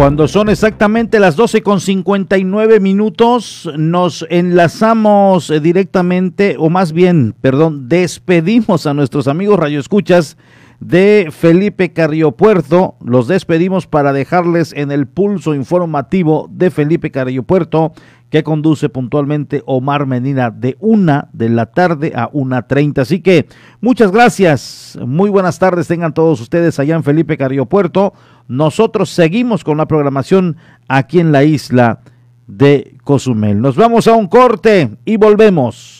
[0.00, 7.86] Cuando son exactamente las 12 con 59 minutos, nos enlazamos directamente, o más bien, perdón,
[7.90, 10.38] despedimos a nuestros amigos radioescuchas
[10.80, 12.96] de Felipe Carriopuerto.
[13.04, 17.92] Los despedimos para dejarles en el pulso informativo de Felipe Carriopuerto
[18.30, 23.02] que conduce puntualmente Omar Medina de una de la tarde a una treinta.
[23.02, 23.46] Así que
[23.80, 28.14] muchas gracias, muy buenas tardes tengan todos ustedes allá en Felipe Carriopuerto.
[28.48, 30.56] Nosotros seguimos con la programación
[30.88, 32.00] aquí en la isla
[32.46, 33.60] de Cozumel.
[33.60, 35.99] Nos vamos a un corte y volvemos.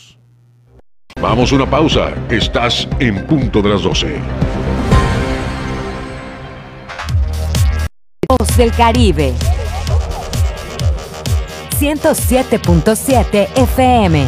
[1.19, 2.15] Vamos a una pausa.
[2.31, 4.19] Estás en punto de las 12.
[8.29, 9.33] Voz del Caribe.
[11.79, 14.27] 107.7 FM.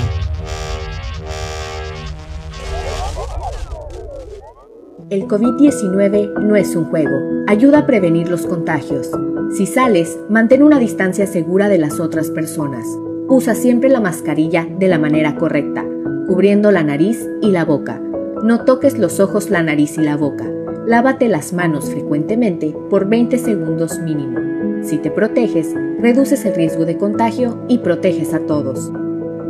[5.11, 7.15] El COVID-19 no es un juego.
[7.47, 9.11] Ayuda a prevenir los contagios.
[9.55, 12.87] Si sales, mantén una distancia segura de las otras personas.
[13.29, 15.85] Usa siempre la mascarilla de la manera correcta,
[16.27, 18.01] cubriendo la nariz y la boca.
[18.43, 20.45] No toques los ojos, la nariz y la boca.
[20.87, 24.39] Lávate las manos frecuentemente por 20 segundos mínimo.
[24.83, 28.91] Si te proteges, reduces el riesgo de contagio y proteges a todos.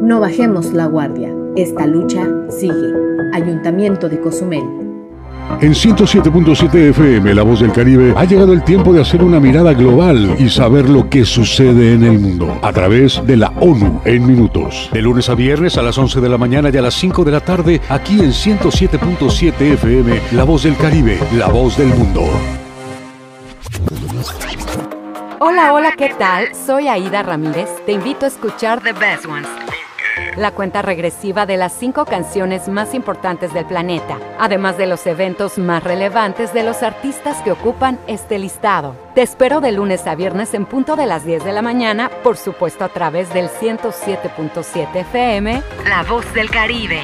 [0.00, 1.34] No bajemos la guardia.
[1.56, 2.92] Esta lucha sigue.
[3.32, 4.81] Ayuntamiento de Cozumel.
[5.60, 9.72] En 107.7 FM, La Voz del Caribe, ha llegado el tiempo de hacer una mirada
[9.74, 14.26] global y saber lo que sucede en el mundo a través de la ONU en
[14.26, 14.90] minutos.
[14.92, 17.30] De lunes a viernes a las 11 de la mañana y a las 5 de
[17.30, 22.22] la tarde, aquí en 107.7 FM, La Voz del Caribe, La Voz del Mundo.
[25.38, 26.54] Hola, hola, ¿qué tal?
[26.54, 27.68] Soy Aida Ramírez.
[27.84, 29.48] Te invito a escuchar The Best Ones.
[30.36, 35.58] La cuenta regresiva de las cinco canciones más importantes del planeta, además de los eventos
[35.58, 38.96] más relevantes de los artistas que ocupan este listado.
[39.14, 42.38] Te espero de lunes a viernes en punto de las 10 de la mañana, por
[42.38, 47.02] supuesto a través del 107.7 FM, La Voz del Caribe.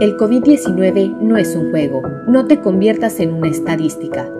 [0.00, 2.00] El COVID-19 no es un juego.
[2.28, 4.30] No te conviertas en una estadística.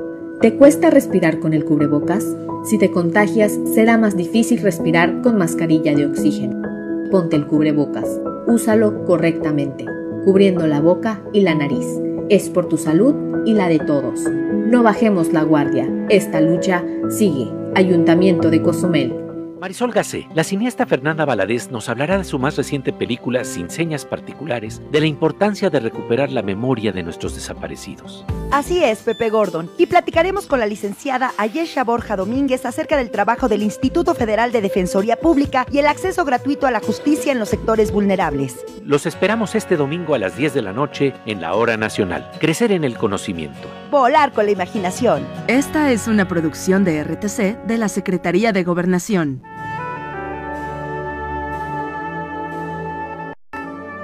[0.40, 2.24] ¿Te cuesta respirar con el cubrebocas?
[2.64, 6.62] Si te contagias, será más difícil respirar con mascarilla de oxígeno.
[7.10, 8.08] Ponte el cubrebocas.
[8.46, 9.84] Úsalo correctamente,
[10.24, 11.84] cubriendo la boca y la nariz.
[12.30, 13.14] Es por tu salud
[13.44, 14.20] y la de todos.
[14.30, 15.86] No bajemos la guardia.
[16.08, 17.50] Esta lucha sigue.
[17.74, 19.12] Ayuntamiento de Cozumel.
[19.60, 24.06] Marisol Gacé, la cineasta Fernanda Valadez nos hablará de su más reciente película Sin señas
[24.06, 28.24] particulares, de la importancia de recuperar la memoria de nuestros desaparecidos.
[28.52, 33.48] Así es, Pepe Gordon, y platicaremos con la licenciada Ayesha Borja Domínguez acerca del trabajo
[33.48, 37.50] del Instituto Federal de Defensoría Pública y el acceso gratuito a la justicia en los
[37.50, 38.64] sectores vulnerables.
[38.82, 42.30] Los esperamos este domingo a las 10 de la noche en la Hora Nacional.
[42.40, 43.68] Crecer en el conocimiento.
[43.90, 45.26] Volar con la imaginación.
[45.48, 49.42] Esta es una producción de RTC de la Secretaría de Gobernación.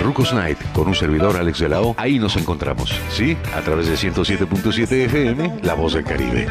[0.00, 1.80] Rucos Night, con un servidor Alex de la.
[1.98, 3.36] Ahí nos encontramos, ¿sí?
[3.54, 6.48] A través de 107.7 FM, La Voz del Caribe.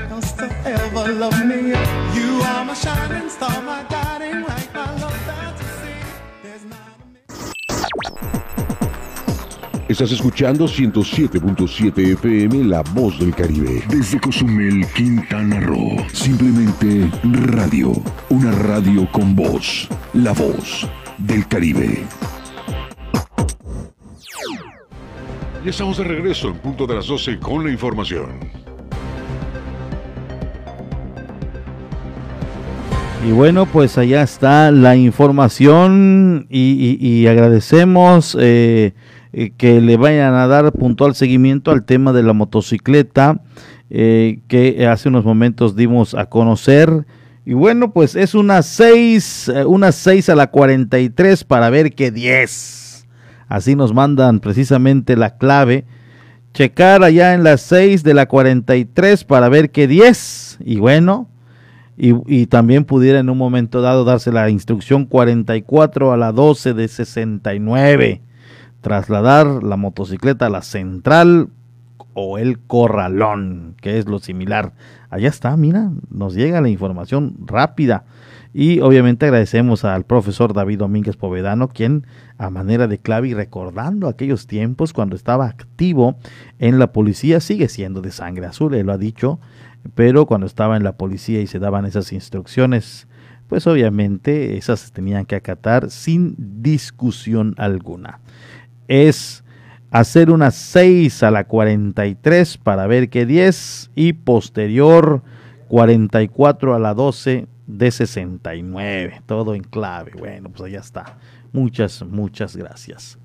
[9.88, 13.84] Estás escuchando 107.7 FM La Voz del Caribe.
[13.90, 15.98] Desde Cozumel, Quintana Roo.
[16.14, 17.92] Simplemente radio.
[18.30, 19.90] Una radio con voz.
[20.14, 20.88] La Voz
[21.18, 22.06] del Caribe.
[25.64, 28.28] Ya estamos de regreso en punto de las 12 con la información.
[33.28, 38.94] Y bueno, pues allá está la información y, y- y agradecemos eh,
[39.34, 43.42] eh, que le vayan a dar puntual seguimiento al tema de la motocicleta
[43.90, 47.06] eh, que hace unos momentos dimos a conocer.
[47.46, 52.89] Y bueno, pues es una 6, una 6 a la 43 para ver que 10.
[53.50, 55.86] Así nos mandan precisamente la clave.
[56.54, 60.60] Checar allá en las 6 de la 43 para ver que 10.
[60.64, 61.28] Y bueno,
[61.98, 66.74] y, y también pudiera en un momento dado darse la instrucción 44 a la 12
[66.76, 68.22] de 69.
[68.82, 71.50] Trasladar la motocicleta a la central
[72.14, 74.74] o el corralón, que es lo similar.
[75.10, 78.06] Allá está, mira, nos llega la información rápida.
[78.54, 82.06] Y obviamente agradecemos al profesor David Domínguez Povedano, quien
[82.40, 86.18] a manera de clave y recordando aquellos tiempos cuando estaba activo
[86.58, 89.40] en la policía, sigue siendo de sangre azul, él lo ha dicho,
[89.94, 93.08] pero cuando estaba en la policía y se daban esas instrucciones,
[93.48, 98.22] pues obviamente esas se tenían que acatar sin discusión alguna.
[98.88, 99.44] Es
[99.92, 105.24] hacer una 6 a la 43 para ver qué 10 y posterior
[105.68, 109.24] 44 a la 12 de 69.
[109.26, 110.14] Todo en clave.
[110.18, 111.18] Bueno, pues allá está.
[111.52, 113.18] Muchas, muchas gracias.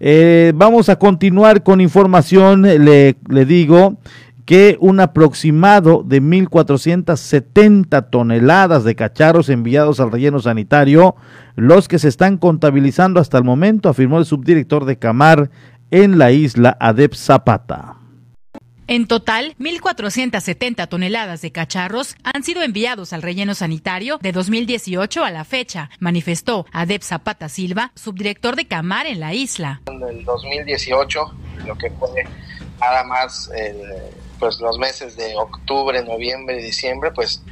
[0.00, 2.62] Eh, vamos a continuar con información.
[2.62, 3.98] Le, le digo
[4.48, 11.16] que un aproximado de 1.470 toneladas de cacharros enviados al relleno sanitario,
[11.54, 15.50] los que se están contabilizando hasta el momento, afirmó el subdirector de Camar
[15.90, 17.97] en la isla Adep Zapata.
[18.90, 25.30] En total, 1.470 toneladas de cacharros han sido enviados al relleno sanitario de 2018 a
[25.30, 29.82] la fecha, manifestó Adep Zapata Silva, subdirector de Camar en la isla.
[29.88, 31.34] En el 2018,
[31.66, 32.24] lo que fue
[32.80, 33.50] nada más
[34.38, 37.42] pues los meses de octubre, noviembre y diciembre, pues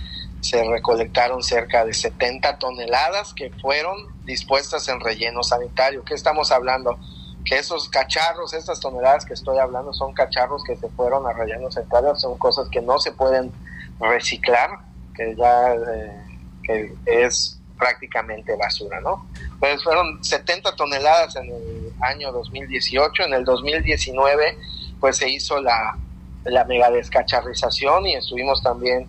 [0.41, 6.03] se recolectaron cerca de 70 toneladas que fueron dispuestas en relleno sanitario.
[6.03, 6.99] ¿Qué estamos hablando?
[7.47, 11.71] Que esos cacharros, estas toneladas que estoy hablando, son cacharros que se fueron a relleno
[11.71, 13.53] sanitario, son cosas que no se pueden
[14.01, 14.71] reciclar,
[15.15, 16.23] que ya eh,
[16.65, 19.29] que es prácticamente basura, ¿no?
[19.61, 24.59] Pues fueron 70 toneladas en el año 2018, en el 2019
[24.99, 25.97] pues se hizo la,
[26.45, 29.07] la mega descacharrización y estuvimos también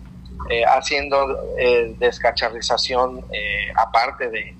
[0.50, 1.26] eh, haciendo
[1.58, 3.24] eh, descacharrización
[3.74, 4.54] aparte de,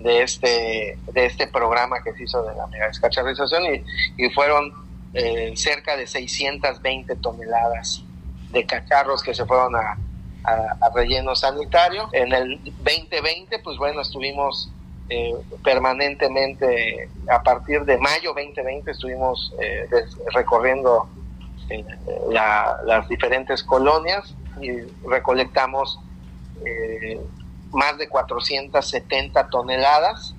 [0.00, 3.84] de este, de este programa que se hizo de la mega descacharrización y,
[4.16, 4.72] y fueron
[5.12, 8.02] eh, cerca de 620 toneladas
[8.50, 9.96] de cacharros que se fueron a,
[10.44, 12.08] a, relleno sanitario.
[12.12, 14.70] En el 2020, pues bueno, estuvimos
[15.08, 15.34] eh,
[15.64, 19.88] permanentemente, a partir de mayo 2020, estuvimos eh,
[20.32, 21.08] recorriendo
[22.30, 24.72] las diferentes colonias y
[25.08, 26.00] recolectamos
[27.72, 30.34] más de 470 toneladas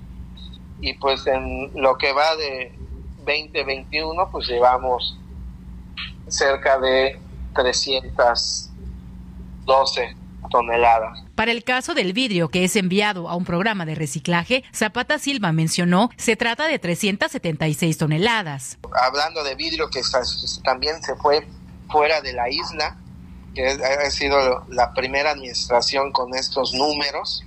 [0.80, 2.72] y pues en lo que va de
[3.18, 5.16] 2021 pues llevamos
[6.28, 7.18] cerca de
[7.54, 10.16] 312
[10.50, 11.22] toneladas.
[11.34, 15.52] Para el caso del vidrio que es enviado a un programa de reciclaje, Zapata Silva
[15.52, 18.78] mencionó, se trata de 376 toneladas.
[19.02, 20.02] Hablando de vidrio que
[20.62, 21.46] también se fue
[21.88, 22.96] fuera de la isla,
[23.54, 27.44] que ha sido la primera administración con estos números.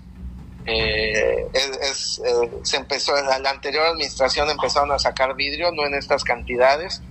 [0.68, 6.24] Eh, es, eh, se empezó, la anterior administración empezaron a sacar vidrio, no en estas
[6.24, 7.02] cantidades.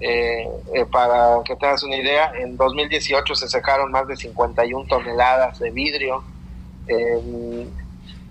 [0.00, 0.48] Eh,
[0.90, 6.24] para que tengas una idea, en 2018 se sacaron más de 51 toneladas de vidrio.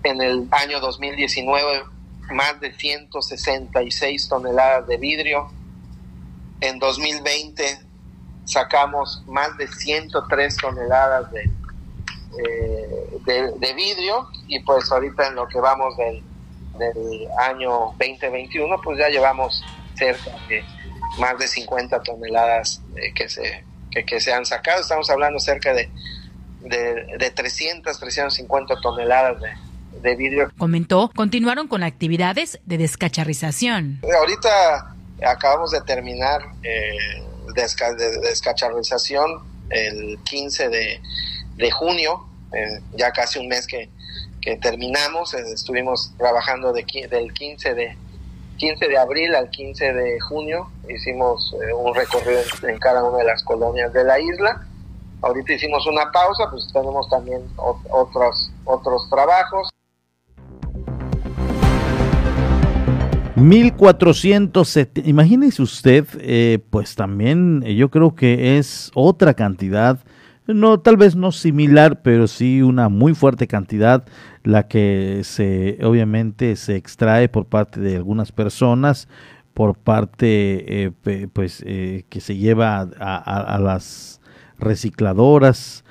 [0.04, 1.84] en el año 2019,
[2.32, 5.50] más de 166 toneladas de vidrio.
[6.60, 7.91] En 2020
[8.44, 11.50] sacamos más de 103 toneladas de,
[12.46, 16.22] eh, de, vidrio y pues ahorita en lo que vamos del,
[16.78, 19.62] del año 2021 pues ya llevamos
[19.94, 20.64] cerca de
[21.18, 24.80] más de 50 toneladas eh, que, se, que, se han sacado.
[24.80, 25.90] Estamos hablando cerca de,
[26.60, 29.50] de, de 300, 350 toneladas de,
[30.00, 30.50] de vidrio.
[30.56, 34.00] Comentó, continuaron con actividades de descacharrización.
[34.18, 34.94] Ahorita
[35.26, 37.22] acabamos de terminar eh,
[37.54, 41.00] de descacharrización el 15 de,
[41.56, 42.26] de junio,
[42.94, 43.88] ya casi un mes que,
[44.42, 47.96] que terminamos, eh, estuvimos trabajando de, del 15 de,
[48.58, 53.24] 15 de abril al 15 de junio, hicimos eh, un recorrido en, cada una de
[53.24, 54.66] las colonias de la isla.
[55.22, 59.70] Ahorita hicimos una pausa, pues tenemos también otros, otros trabajos.
[63.34, 70.00] 1470, imagínese usted, eh, pues también eh, yo creo que es otra cantidad,
[70.46, 74.04] no tal vez no similar, pero sí una muy fuerte cantidad
[74.44, 79.08] la que se obviamente se extrae por parte de algunas personas,
[79.54, 84.20] por parte eh, pues que se lleva a, a las
[84.58, 85.84] recicladoras,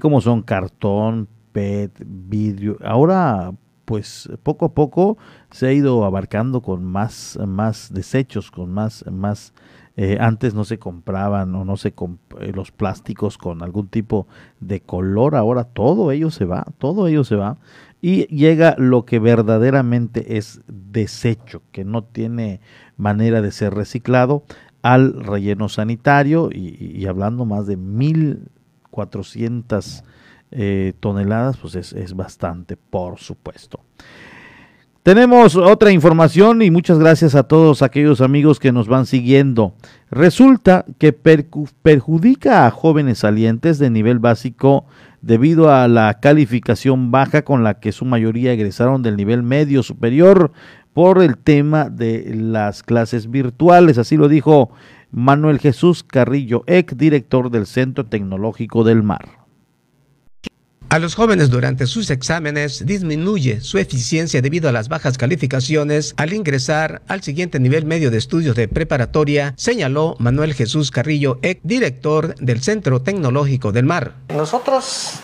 [0.00, 2.78] como son cartón, PET, vidrio.
[2.84, 3.52] Ahora
[3.84, 5.18] pues poco a poco
[5.50, 9.52] se ha ido abarcando con más, más desechos, con más, más
[9.96, 11.94] eh, antes no se compraban o no se
[12.40, 14.26] eh, los plásticos con algún tipo
[14.58, 17.58] de color, ahora todo ello se va, todo ello se va
[18.02, 22.60] y llega lo que verdaderamente es desecho, que no tiene
[22.96, 24.42] manera de ser reciclado
[24.82, 30.02] al relleno sanitario y, hablando más de 1.400
[30.54, 33.80] eh, toneladas, pues es, es bastante, por supuesto.
[35.04, 39.74] Tenemos otra información y muchas gracias a todos aquellos amigos que nos van siguiendo.
[40.10, 44.86] Resulta que perjudica a jóvenes salientes de nivel básico
[45.20, 50.52] debido a la calificación baja con la que su mayoría egresaron del nivel medio superior
[50.94, 53.98] por el tema de las clases virtuales.
[53.98, 54.70] Así lo dijo
[55.10, 59.43] Manuel Jesús Carrillo, ex director del Centro Tecnológico del Mar.
[60.94, 66.32] A los jóvenes durante sus exámenes disminuye su eficiencia debido a las bajas calificaciones al
[66.32, 72.36] ingresar al siguiente nivel medio de estudios de preparatoria, señaló Manuel Jesús Carrillo, ex director
[72.36, 74.12] del Centro Tecnológico del Mar.
[74.28, 75.14] Nosotros,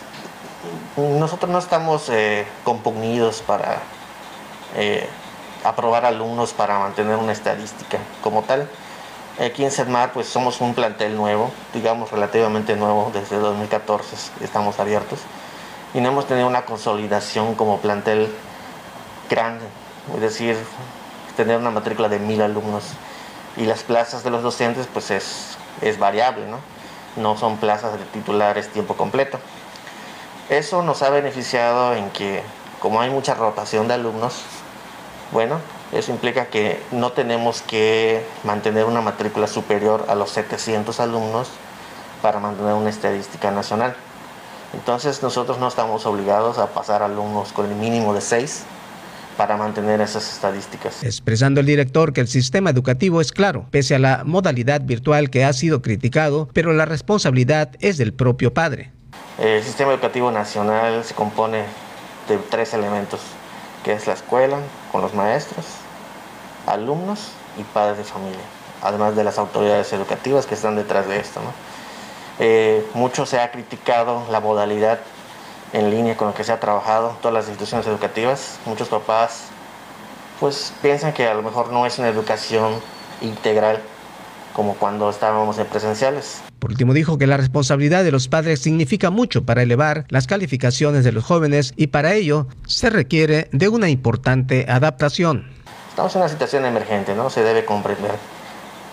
[0.97, 3.81] nosotros no estamos eh, compugnidos para
[4.75, 5.07] eh,
[5.63, 8.67] aprobar alumnos para mantener una estadística como tal.
[9.39, 15.19] Aquí en CEDMAR pues somos un plantel nuevo, digamos relativamente nuevo, desde 2014 estamos abiertos
[15.93, 18.29] y no hemos tenido una consolidación como plantel
[19.29, 19.65] grande,
[20.15, 20.57] es decir,
[21.35, 22.83] tener una matrícula de mil alumnos
[23.57, 26.57] y las plazas de los docentes pues es, es variable, ¿no?
[27.15, 29.39] no son plazas de titulares tiempo completo.
[30.49, 32.43] Eso nos ha beneficiado en que
[32.79, 34.41] como hay mucha rotación de alumnos,
[35.31, 35.59] bueno,
[35.91, 41.49] eso implica que no tenemos que mantener una matrícula superior a los 700 alumnos
[42.21, 43.95] para mantener una estadística nacional.
[44.73, 48.63] Entonces nosotros no estamos obligados a pasar alumnos con el mínimo de seis
[49.37, 51.03] para mantener esas estadísticas.
[51.03, 55.45] Expresando el director que el sistema educativo es claro, pese a la modalidad virtual que
[55.45, 58.91] ha sido criticado, pero la responsabilidad es del propio padre.
[59.39, 61.63] El sistema educativo nacional se compone
[62.27, 63.19] de tres elementos,
[63.83, 64.59] que es la escuela,
[64.91, 65.65] con los maestros,
[66.67, 68.41] alumnos y padres de familia,
[68.83, 71.41] además de las autoridades educativas que están detrás de esto.
[71.41, 71.51] ¿no?
[72.39, 74.99] Eh, mucho se ha criticado la modalidad
[75.73, 78.59] en línea con la que se ha trabajado todas las instituciones educativas.
[78.65, 79.45] Muchos papás
[80.39, 82.73] pues piensan que a lo mejor no es una educación
[83.21, 83.79] integral
[84.53, 86.41] como cuando estábamos en presenciales.
[86.59, 91.03] Por último dijo que la responsabilidad de los padres significa mucho para elevar las calificaciones
[91.03, 95.49] de los jóvenes y para ello se requiere de una importante adaptación.
[95.89, 97.29] Estamos en una situación emergente, ¿no?
[97.29, 98.11] Se debe comprender.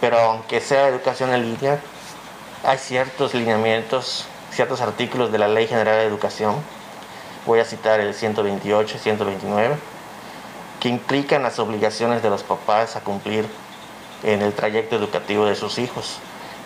[0.00, 1.78] Pero aunque sea educación en línea,
[2.64, 6.56] hay ciertos lineamientos, ciertos artículos de la Ley General de Educación,
[7.46, 9.76] voy a citar el 128 y 129,
[10.80, 13.46] que implican las obligaciones de los papás a cumplir
[14.22, 16.18] en el trayecto educativo de sus hijos.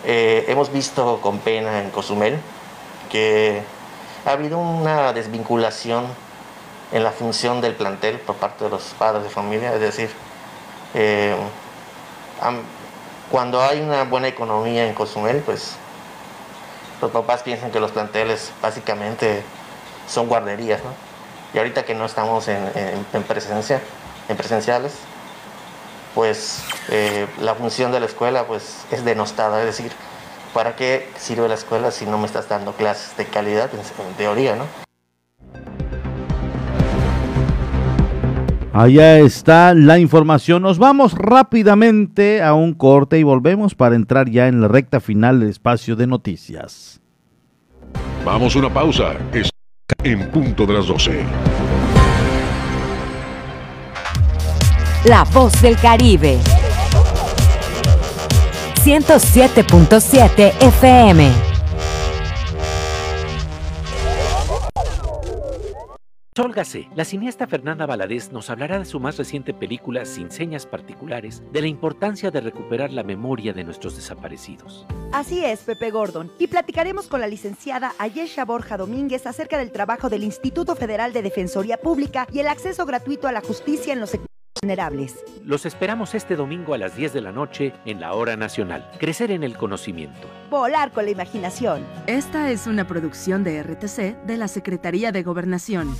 [0.05, 2.39] Eh, hemos visto con pena en Cozumel
[3.09, 3.61] que
[4.25, 6.05] ha habido una desvinculación
[6.91, 10.09] en la función del plantel por parte de los padres de familia, es decir,
[10.93, 11.35] eh,
[13.31, 15.75] cuando hay una buena economía en Cozumel, pues
[17.03, 19.43] los papás piensan que los planteles básicamente
[20.07, 20.91] son guarderías, ¿no?
[21.53, 22.63] Y ahorita que no estamos en,
[23.27, 23.81] presencia,
[24.27, 24.93] en presenciales,
[26.15, 29.91] pues eh, la función de la escuela pues es denostada, es decir,
[30.53, 34.55] ¿para qué sirve la escuela si no me estás dando clases de calidad en, teoría,
[34.55, 34.65] ¿no?
[38.73, 40.63] Allá está la información.
[40.63, 45.39] Nos vamos rápidamente a un corte y volvemos para entrar ya en la recta final
[45.39, 46.99] del espacio de noticias.
[48.25, 49.13] Vamos a una pausa.
[49.31, 49.51] Es
[50.03, 51.23] en punto de las 12.
[55.05, 56.39] La voz del Caribe.
[58.83, 61.52] 107.7 FM.
[66.35, 71.43] Sólgase, la cineasta Fernanda Valadez nos hablará de su más reciente película Sin señas particulares,
[71.51, 74.87] de la importancia de recuperar la memoria de nuestros desaparecidos.
[75.11, 80.09] Así es, Pepe Gordon, y platicaremos con la licenciada Ayesha Borja Domínguez acerca del trabajo
[80.09, 84.09] del Instituto Federal de Defensoría Pública y el acceso gratuito a la justicia en los
[84.09, 85.23] sectores vulnerables.
[85.43, 88.89] Los esperamos este domingo a las 10 de la noche en la Hora Nacional.
[88.99, 90.27] Crecer en el conocimiento.
[90.49, 91.85] Volar con la imaginación.
[92.07, 95.95] Esta es una producción de RTC de la Secretaría de Gobernación.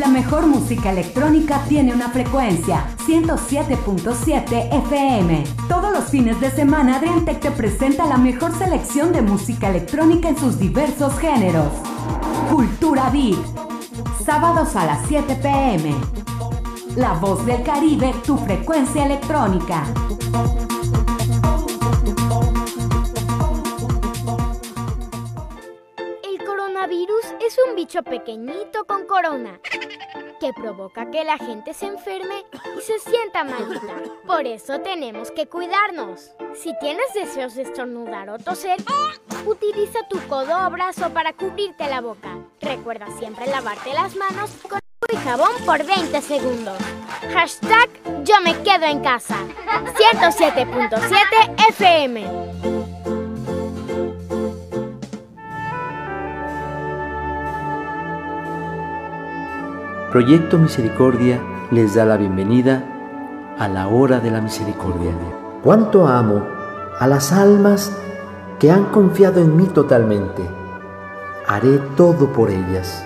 [0.00, 5.44] La mejor música electrónica tiene una frecuencia, 107.7 FM.
[5.68, 10.38] Todos los fines de semana Adriantec te presenta la mejor selección de música electrónica en
[10.38, 11.72] sus diversos géneros.
[12.50, 13.38] Cultura Beat.
[14.24, 15.94] Sábados a las 7 pm.
[16.96, 19.84] La voz del Caribe, tu frecuencia electrónica.
[26.22, 29.60] El coronavirus es un bicho pequeñito con corona.
[30.40, 32.44] que provoca que la gente se enferme
[32.76, 34.02] y se sienta malita.
[34.26, 36.30] Por eso tenemos que cuidarnos.
[36.54, 38.78] Si tienes deseos de estornudar o toser,
[39.46, 42.38] utiliza tu codo o brazo para cubrirte la boca.
[42.60, 44.78] Recuerda siempre lavarte las manos con
[45.12, 46.76] y jabón por 20 segundos.
[47.32, 47.88] Hashtag
[48.24, 49.36] yo me quedo en casa.
[50.20, 52.26] 107.7 FM.
[60.10, 62.82] Proyecto Misericordia les da la bienvenida
[63.58, 65.12] a la hora de la misericordia.
[65.62, 66.42] Cuánto amo
[66.98, 67.92] a las almas
[68.58, 70.42] que han confiado en mí totalmente.
[71.46, 73.05] Haré todo por ellas.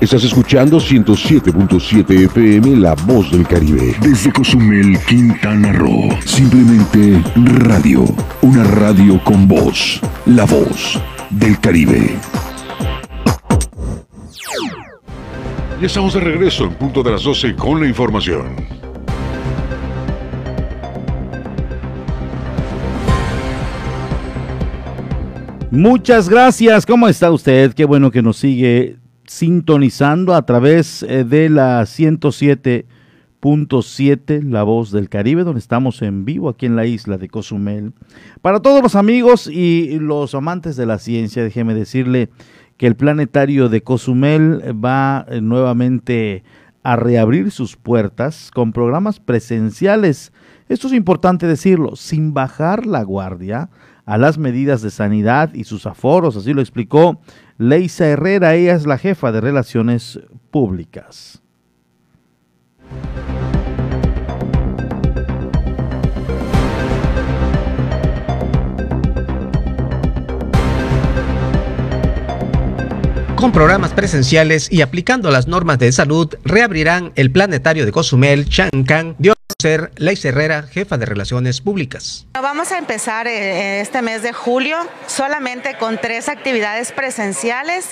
[0.00, 3.94] Estás escuchando 107.7 FM La Voz del Caribe.
[4.00, 6.08] Desde Cozumel, Quintana Roo.
[6.24, 8.06] Simplemente radio.
[8.40, 10.00] Una radio con voz.
[10.24, 10.98] La Voz
[11.28, 12.16] del Caribe.
[15.78, 18.56] Ya estamos de regreso en punto de las 12 con la información.
[25.70, 26.86] Muchas gracias.
[26.86, 27.74] ¿Cómo está usted?
[27.74, 28.99] Qué bueno que nos sigue
[29.30, 36.48] sintonizando a través eh, de la 107.7 La Voz del Caribe, donde estamos en vivo
[36.48, 37.92] aquí en la isla de Cozumel.
[38.42, 42.28] Para todos los amigos y los amantes de la ciencia, déjeme decirle
[42.76, 46.42] que el planetario de Cozumel va eh, nuevamente
[46.82, 50.32] a reabrir sus puertas con programas presenciales.
[50.68, 53.70] Esto es importante decirlo, sin bajar la guardia
[54.10, 57.20] a las medidas de sanidad y sus aforos, así lo explicó
[57.58, 60.18] Leisa Herrera, ella es la jefa de Relaciones
[60.50, 61.40] Públicas.
[73.36, 79.14] Con programas presenciales y aplicando las normas de salud, reabrirán el planetario de Cozumel, Chancán,
[79.30, 82.26] a ser Leis Herrera, jefa de Relaciones Públicas.
[82.34, 87.90] Vamos a empezar eh, este mes de julio solamente con tres actividades presenciales.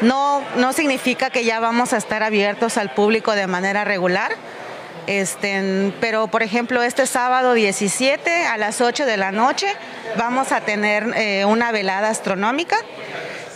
[0.00, 4.32] No, no significa que ya vamos a estar abiertos al público de manera regular.
[5.06, 9.66] Este, pero por ejemplo este sábado 17 a las 8 de la noche
[10.18, 12.76] vamos a tener eh, una velada astronómica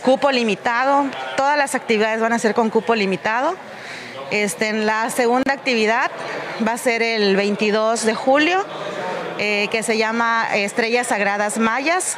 [0.03, 1.05] cupo limitado,
[1.37, 3.55] todas las actividades van a ser con cupo limitado.
[4.31, 6.09] Este, en la segunda actividad
[6.67, 8.63] va a ser el 22 de julio,
[9.37, 12.17] eh, que se llama Estrellas Sagradas Mayas.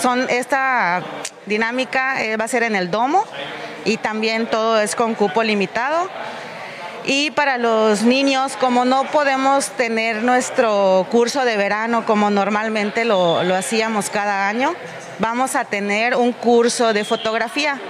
[0.00, 1.02] Son, esta
[1.46, 3.24] dinámica eh, va a ser en el domo
[3.84, 6.08] y también todo es con cupo limitado.
[7.04, 13.42] Y para los niños, como no podemos tener nuestro curso de verano como normalmente lo,
[13.42, 14.74] lo hacíamos cada año,
[15.18, 17.80] vamos a tener un curso de fotografía.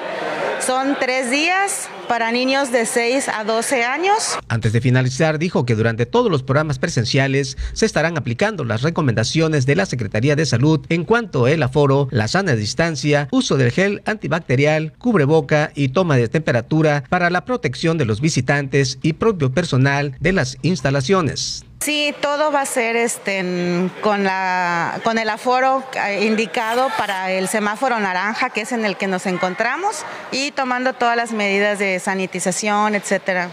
[0.65, 4.39] Son tres días para niños de 6 a 12 años.
[4.49, 9.65] Antes de finalizar, dijo que durante todos los programas presenciales se estarán aplicando las recomendaciones
[9.65, 14.03] de la Secretaría de Salud en cuanto al aforo, la sana distancia, uso del gel
[14.05, 20.15] antibacterial, cubreboca y toma de temperatura para la protección de los visitantes y propio personal
[20.21, 21.65] de las instalaciones.
[21.83, 27.49] Sí, todo va a ser este, con, la, con el aforo eh, indicado para el
[27.49, 31.99] semáforo naranja, que es en el que nos encontramos, y tomando todas las medidas de
[31.99, 33.51] sanitización, etcétera.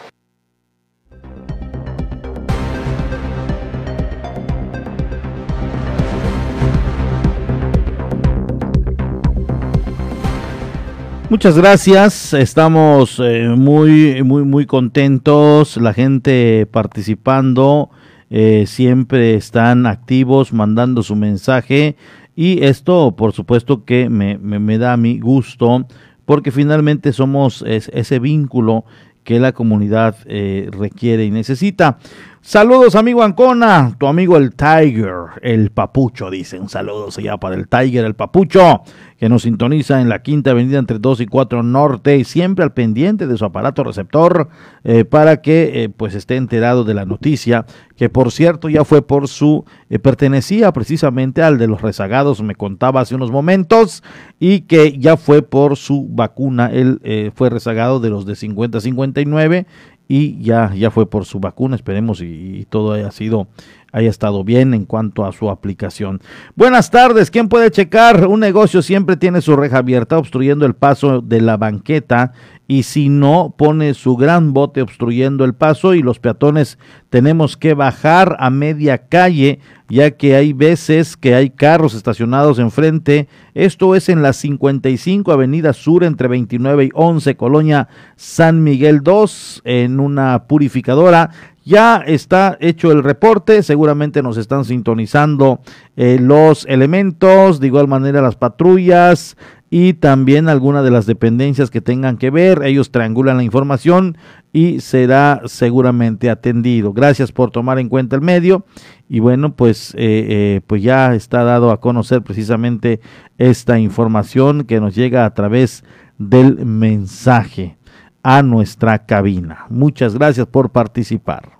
[11.31, 17.89] Muchas gracias, estamos eh, muy, muy, muy contentos, la gente participando,
[18.29, 21.95] eh, siempre están activos, mandando su mensaje
[22.35, 25.85] y esto, por supuesto, que me, me, da mi gusto,
[26.25, 28.85] porque finalmente somos ese vínculo
[29.23, 31.99] que la comunidad eh, requiere y necesita.
[32.41, 36.69] Saludos, amigo Ancona, tu amigo el Tiger, el Papucho, dicen.
[36.69, 38.81] Saludos allá para el Tiger, el Papucho,
[39.17, 42.71] que nos sintoniza en la quinta avenida entre 2 y 4 Norte y siempre al
[42.71, 44.47] pendiente de su aparato receptor
[44.85, 47.65] eh, para que eh, pues esté enterado de la noticia,
[47.97, 52.55] que por cierto ya fue por su, eh, pertenecía precisamente al de los rezagados, me
[52.55, 54.01] contaba hace unos momentos,
[54.39, 59.65] y que ya fue por su vacuna, él fue rezagado de los de 50-59
[60.11, 63.47] y ya, ya fue por su vacuna, esperemos y, todo haya sido
[63.91, 66.21] haya estado bien en cuanto a su aplicación.
[66.55, 68.27] Buenas tardes, ¿quién puede checar?
[68.27, 72.33] Un negocio siempre tiene su reja abierta obstruyendo el paso de la banqueta
[72.69, 76.77] y si no pone su gran bote obstruyendo el paso y los peatones
[77.09, 79.59] tenemos que bajar a media calle
[79.89, 83.27] ya que hay veces que hay carros estacionados enfrente.
[83.55, 89.63] Esto es en la 55 Avenida Sur entre 29 y 11 Colonia San Miguel 2
[89.65, 91.31] en una purificadora.
[91.65, 95.59] Ya está hecho el reporte, seguramente nos están sintonizando
[95.97, 99.37] eh, los elementos, de igual manera las patrullas,
[99.69, 102.63] y también algunas de las dependencias que tengan que ver.
[102.63, 104.17] Ellos triangulan la información
[104.51, 106.93] y será seguramente atendido.
[106.93, 108.65] Gracias por tomar en cuenta el medio.
[109.07, 112.99] Y bueno, pues, eh, eh, pues ya está dado a conocer precisamente
[113.37, 115.83] esta información que nos llega a través
[116.17, 117.77] del mensaje
[118.23, 119.65] a nuestra cabina.
[119.69, 121.59] Muchas gracias por participar.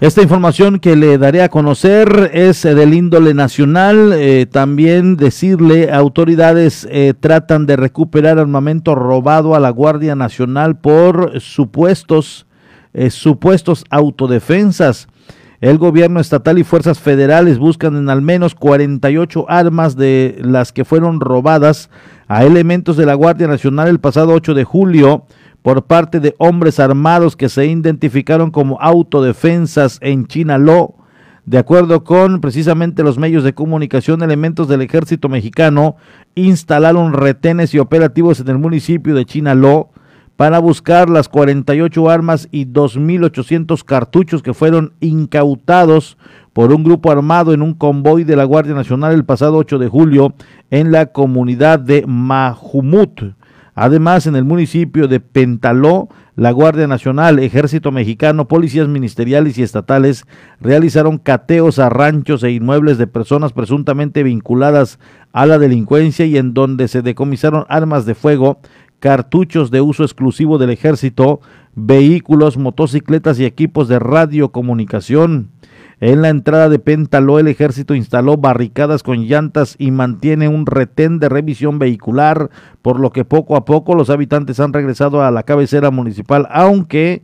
[0.00, 4.14] Esta información que le daré a conocer es eh, del índole nacional.
[4.14, 11.38] Eh, también decirle, autoridades eh, tratan de recuperar armamento robado a la Guardia Nacional por
[11.42, 12.46] supuestos,
[13.10, 15.06] supuestos autodefensas.
[15.60, 20.86] El gobierno estatal y fuerzas federales buscan en al menos 48 armas de las que
[20.86, 21.90] fueron robadas
[22.26, 25.26] a elementos de la Guardia Nacional el pasado 8 de julio
[25.62, 30.94] por parte de hombres armados que se identificaron como autodefensas en Chinaló.
[31.44, 35.96] De acuerdo con precisamente los medios de comunicación, elementos del ejército mexicano
[36.34, 39.90] instalaron retenes y operativos en el municipio de Chinaló
[40.36, 46.16] para buscar las 48 armas y 2.800 cartuchos que fueron incautados
[46.54, 49.88] por un grupo armado en un convoy de la Guardia Nacional el pasado 8 de
[49.88, 50.34] julio
[50.70, 53.34] en la comunidad de Majumut.
[53.82, 60.26] Además, en el municipio de Pentaló, la Guardia Nacional, Ejército Mexicano, policías ministeriales y estatales
[60.60, 64.98] realizaron cateos a ranchos e inmuebles de personas presuntamente vinculadas
[65.32, 68.60] a la delincuencia y en donde se decomisaron armas de fuego,
[68.98, 71.40] cartuchos de uso exclusivo del ejército,
[71.74, 75.52] vehículos, motocicletas y equipos de radiocomunicación.
[76.00, 81.18] En la entrada de Pentaló, el ejército instaló barricadas con llantas y mantiene un retén
[81.18, 82.48] de revisión vehicular,
[82.80, 87.22] por lo que poco a poco los habitantes han regresado a la cabecera municipal, aunque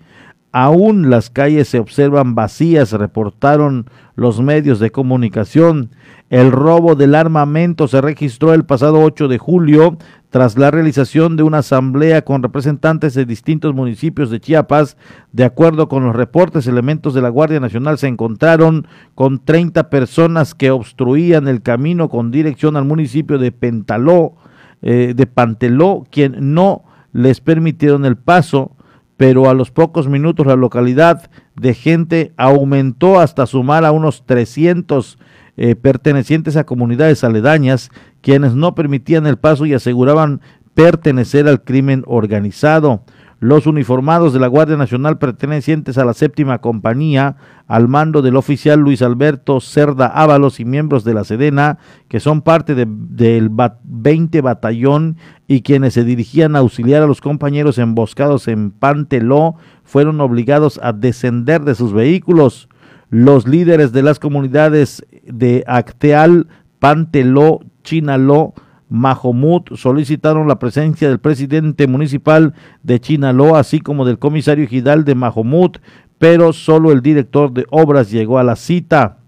[0.53, 5.91] aún las calles se observan vacías, reportaron los medios de comunicación.
[6.31, 9.99] El robo del armamento se registró el pasado 8 de julio
[10.31, 14.97] tras la realización de una asamblea con representantes de distintos municipios de Chiapas.
[15.33, 20.55] De acuerdo con los reportes, elementos de la Guardia Nacional se encontraron con 30 personas
[20.55, 24.35] que obstruían el camino con dirección al municipio de Pentaló,
[24.83, 28.76] eh, de Panteló, quien no les permitieron el paso
[29.17, 35.19] pero a los pocos minutos la localidad de gente aumentó hasta sumar a unos 300
[35.57, 37.91] eh, pertenecientes a comunidades aledañas,
[38.21, 40.43] quienes no permitían el paso y aseguraban
[40.75, 43.03] pertenecer al crimen organizado.
[43.39, 47.37] Los uniformados de la Guardia Nacional pertenecientes a la séptima compañía,
[47.67, 51.77] al mando del oficial Luis Alberto Cerda Ábalos y miembros de la Sedena,
[52.09, 53.51] que son parte del
[53.85, 60.23] 20 batallón y quienes se dirigían a auxiliar a los compañeros emboscados en Panteló, fueron
[60.23, 62.71] obligados a descender de sus vehículos.
[63.11, 66.49] Los líderes de las comunidades de Acteal,
[66.79, 68.55] Panteló, Chinaló,
[68.89, 75.15] Mahomud solicitaron la presencia del presidente municipal de Chinaló, así como del comisario Gidal de
[75.15, 75.73] Mahomud,
[76.19, 79.19] pero solo el director de obras llegó a la cita.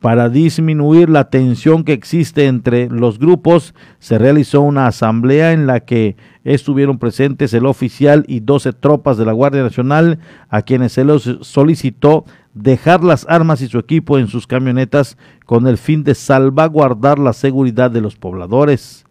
[0.00, 5.80] Para disminuir la tensión que existe entre los grupos, se realizó una asamblea en la
[5.80, 10.18] que estuvieron presentes el oficial y 12 tropas de la Guardia Nacional,
[10.50, 15.66] a quienes se les solicitó dejar las armas y su equipo en sus camionetas con
[15.66, 19.04] el fin de salvaguardar la seguridad de los pobladores.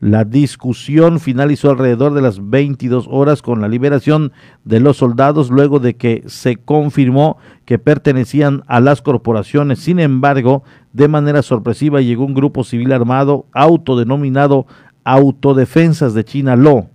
[0.00, 4.32] La discusión finalizó alrededor de las 22 horas con la liberación
[4.64, 9.80] de los soldados luego de que se confirmó que pertenecían a las corporaciones.
[9.80, 10.62] Sin embargo,
[10.92, 14.66] de manera sorpresiva llegó un grupo civil armado autodenominado
[15.02, 16.90] Autodefensas de Chinaló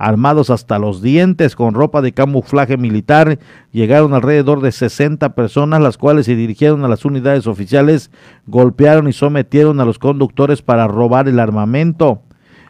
[0.00, 3.38] armados hasta los dientes con ropa de camuflaje militar.
[3.70, 8.10] Llegaron alrededor de 60 personas, las cuales se dirigieron a las unidades oficiales,
[8.46, 12.22] golpearon y sometieron a los conductores para robar el armamento.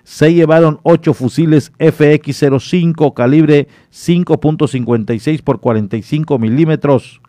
[0.03, 7.21] Se llevaron ocho fusiles FX-05 calibre 5.56 por 45 milímetros,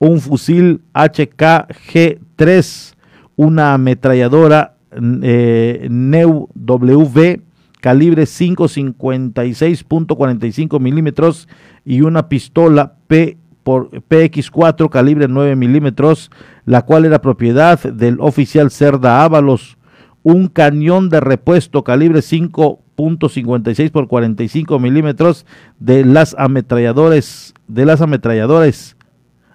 [0.00, 2.94] un fusil HKG-3,
[3.36, 4.74] una ametralladora
[5.22, 7.53] eh, NEU WV
[7.84, 11.48] calibre 5.56.45 milímetros
[11.84, 16.30] y una pistola P por PX4 calibre 9 milímetros,
[16.64, 19.76] la cual era propiedad del oficial Cerda Ábalos,
[20.22, 25.44] un cañón de repuesto calibre 5.56 por 45 milímetros
[25.78, 28.96] de las ametralladores, de las ametralladores,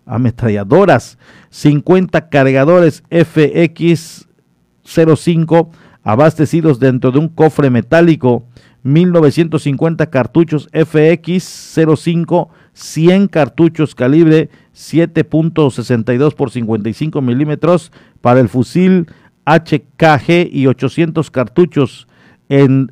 [0.06, 1.18] ametralladoras,
[1.50, 5.70] 50 cargadores FX05
[6.04, 8.46] abastecidos dentro de un cofre metálico,
[8.84, 19.08] 1950 cartuchos FX05, 100 cartuchos calibre 7.62 por 55 milímetros para el fusil
[19.46, 22.08] HKG y 800 cartuchos
[22.48, 22.92] en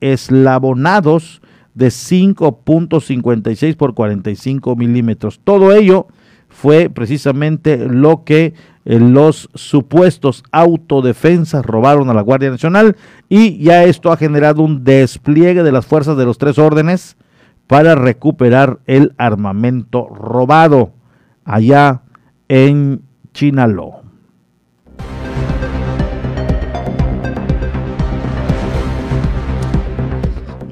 [0.00, 1.40] eslabonados
[1.74, 5.40] de 5.56 por 45 milímetros.
[5.42, 6.08] Todo ello
[6.48, 8.54] fue precisamente lo que
[8.88, 12.96] los supuestos autodefensas robaron a la Guardia Nacional
[13.28, 17.18] y ya esto ha generado un despliegue de las fuerzas de los tres órdenes
[17.66, 20.94] para recuperar el armamento robado
[21.44, 22.00] allá
[22.48, 23.02] en
[23.34, 24.07] Chinaló.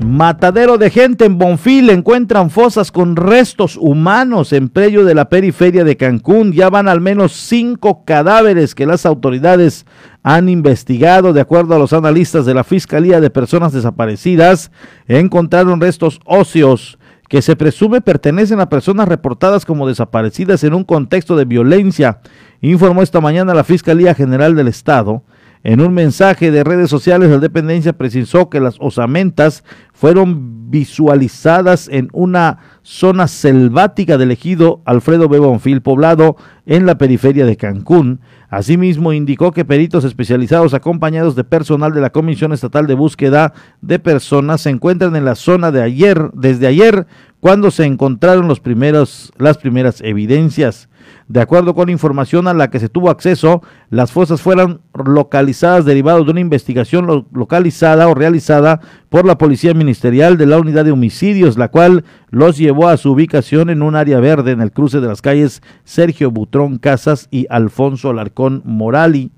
[0.07, 1.91] Matadero de gente en Bonfil.
[1.91, 6.53] Encuentran fosas con restos humanos en predio de la periferia de Cancún.
[6.53, 9.85] Ya van al menos cinco cadáveres que las autoridades
[10.23, 11.33] han investigado.
[11.33, 14.71] De acuerdo a los analistas de la Fiscalía de Personas Desaparecidas,
[15.09, 21.35] encontraron restos óseos que se presume pertenecen a personas reportadas como desaparecidas en un contexto
[21.35, 22.21] de violencia,
[22.61, 25.25] informó esta mañana la Fiscalía General del Estado.
[25.69, 32.09] En un mensaje de redes sociales, la dependencia precisó que las osamentas fueron visualizadas en
[32.13, 35.81] una zona selvática del ejido Alfredo B.
[35.81, 36.37] Poblado
[36.67, 38.21] en la periferia de Cancún.
[38.49, 43.99] Asimismo, indicó que peritos especializados acompañados de personal de la Comisión Estatal de Búsqueda de
[43.99, 47.09] Personas se encuentran en la zona de ayer, desde ayer,
[47.41, 50.89] cuando se encontraron los primeros, las primeras evidencias.
[51.29, 56.25] De acuerdo con información a la que se tuvo acceso, las fosas fueron localizadas derivadas
[56.25, 61.59] de una investigación localizada o realizada por la Policía Ministerial de la Unidad de Homicidios,
[61.59, 65.09] la cual los llevó a su ubicación en un área verde en el cruce de
[65.09, 69.33] las calles Sergio Butrón Casas y Alfonso Alarcón Morali,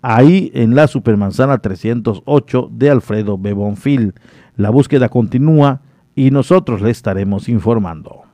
[0.00, 4.14] ahí en la Supermanzana 308 de Alfredo Bebonfil.
[4.56, 5.82] La búsqueda continúa
[6.16, 8.31] y nosotros le estaremos informando.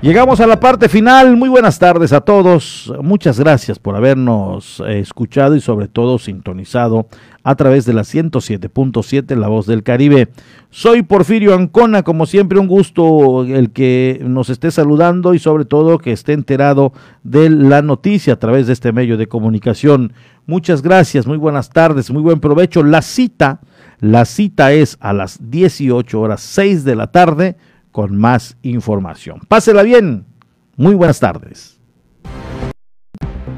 [0.00, 1.36] Llegamos a la parte final.
[1.36, 2.94] Muy buenas tardes a todos.
[3.02, 7.08] Muchas gracias por habernos eh, escuchado y sobre todo sintonizado
[7.42, 10.28] a través de la 107.7 La Voz del Caribe.
[10.70, 15.98] Soy Porfirio Ancona, como siempre un gusto el que nos esté saludando y sobre todo
[15.98, 16.92] que esté enterado
[17.24, 20.12] de la noticia a través de este medio de comunicación.
[20.46, 22.84] Muchas gracias, muy buenas tardes, muy buen provecho.
[22.84, 23.58] La cita,
[23.98, 27.56] la cita es a las 18 horas 6 de la tarde
[27.98, 29.40] con más información.
[29.48, 30.24] Pásela bien.
[30.76, 31.80] Muy buenas tardes.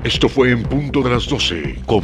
[0.02, 2.00] Esto fue en punto de las 12 con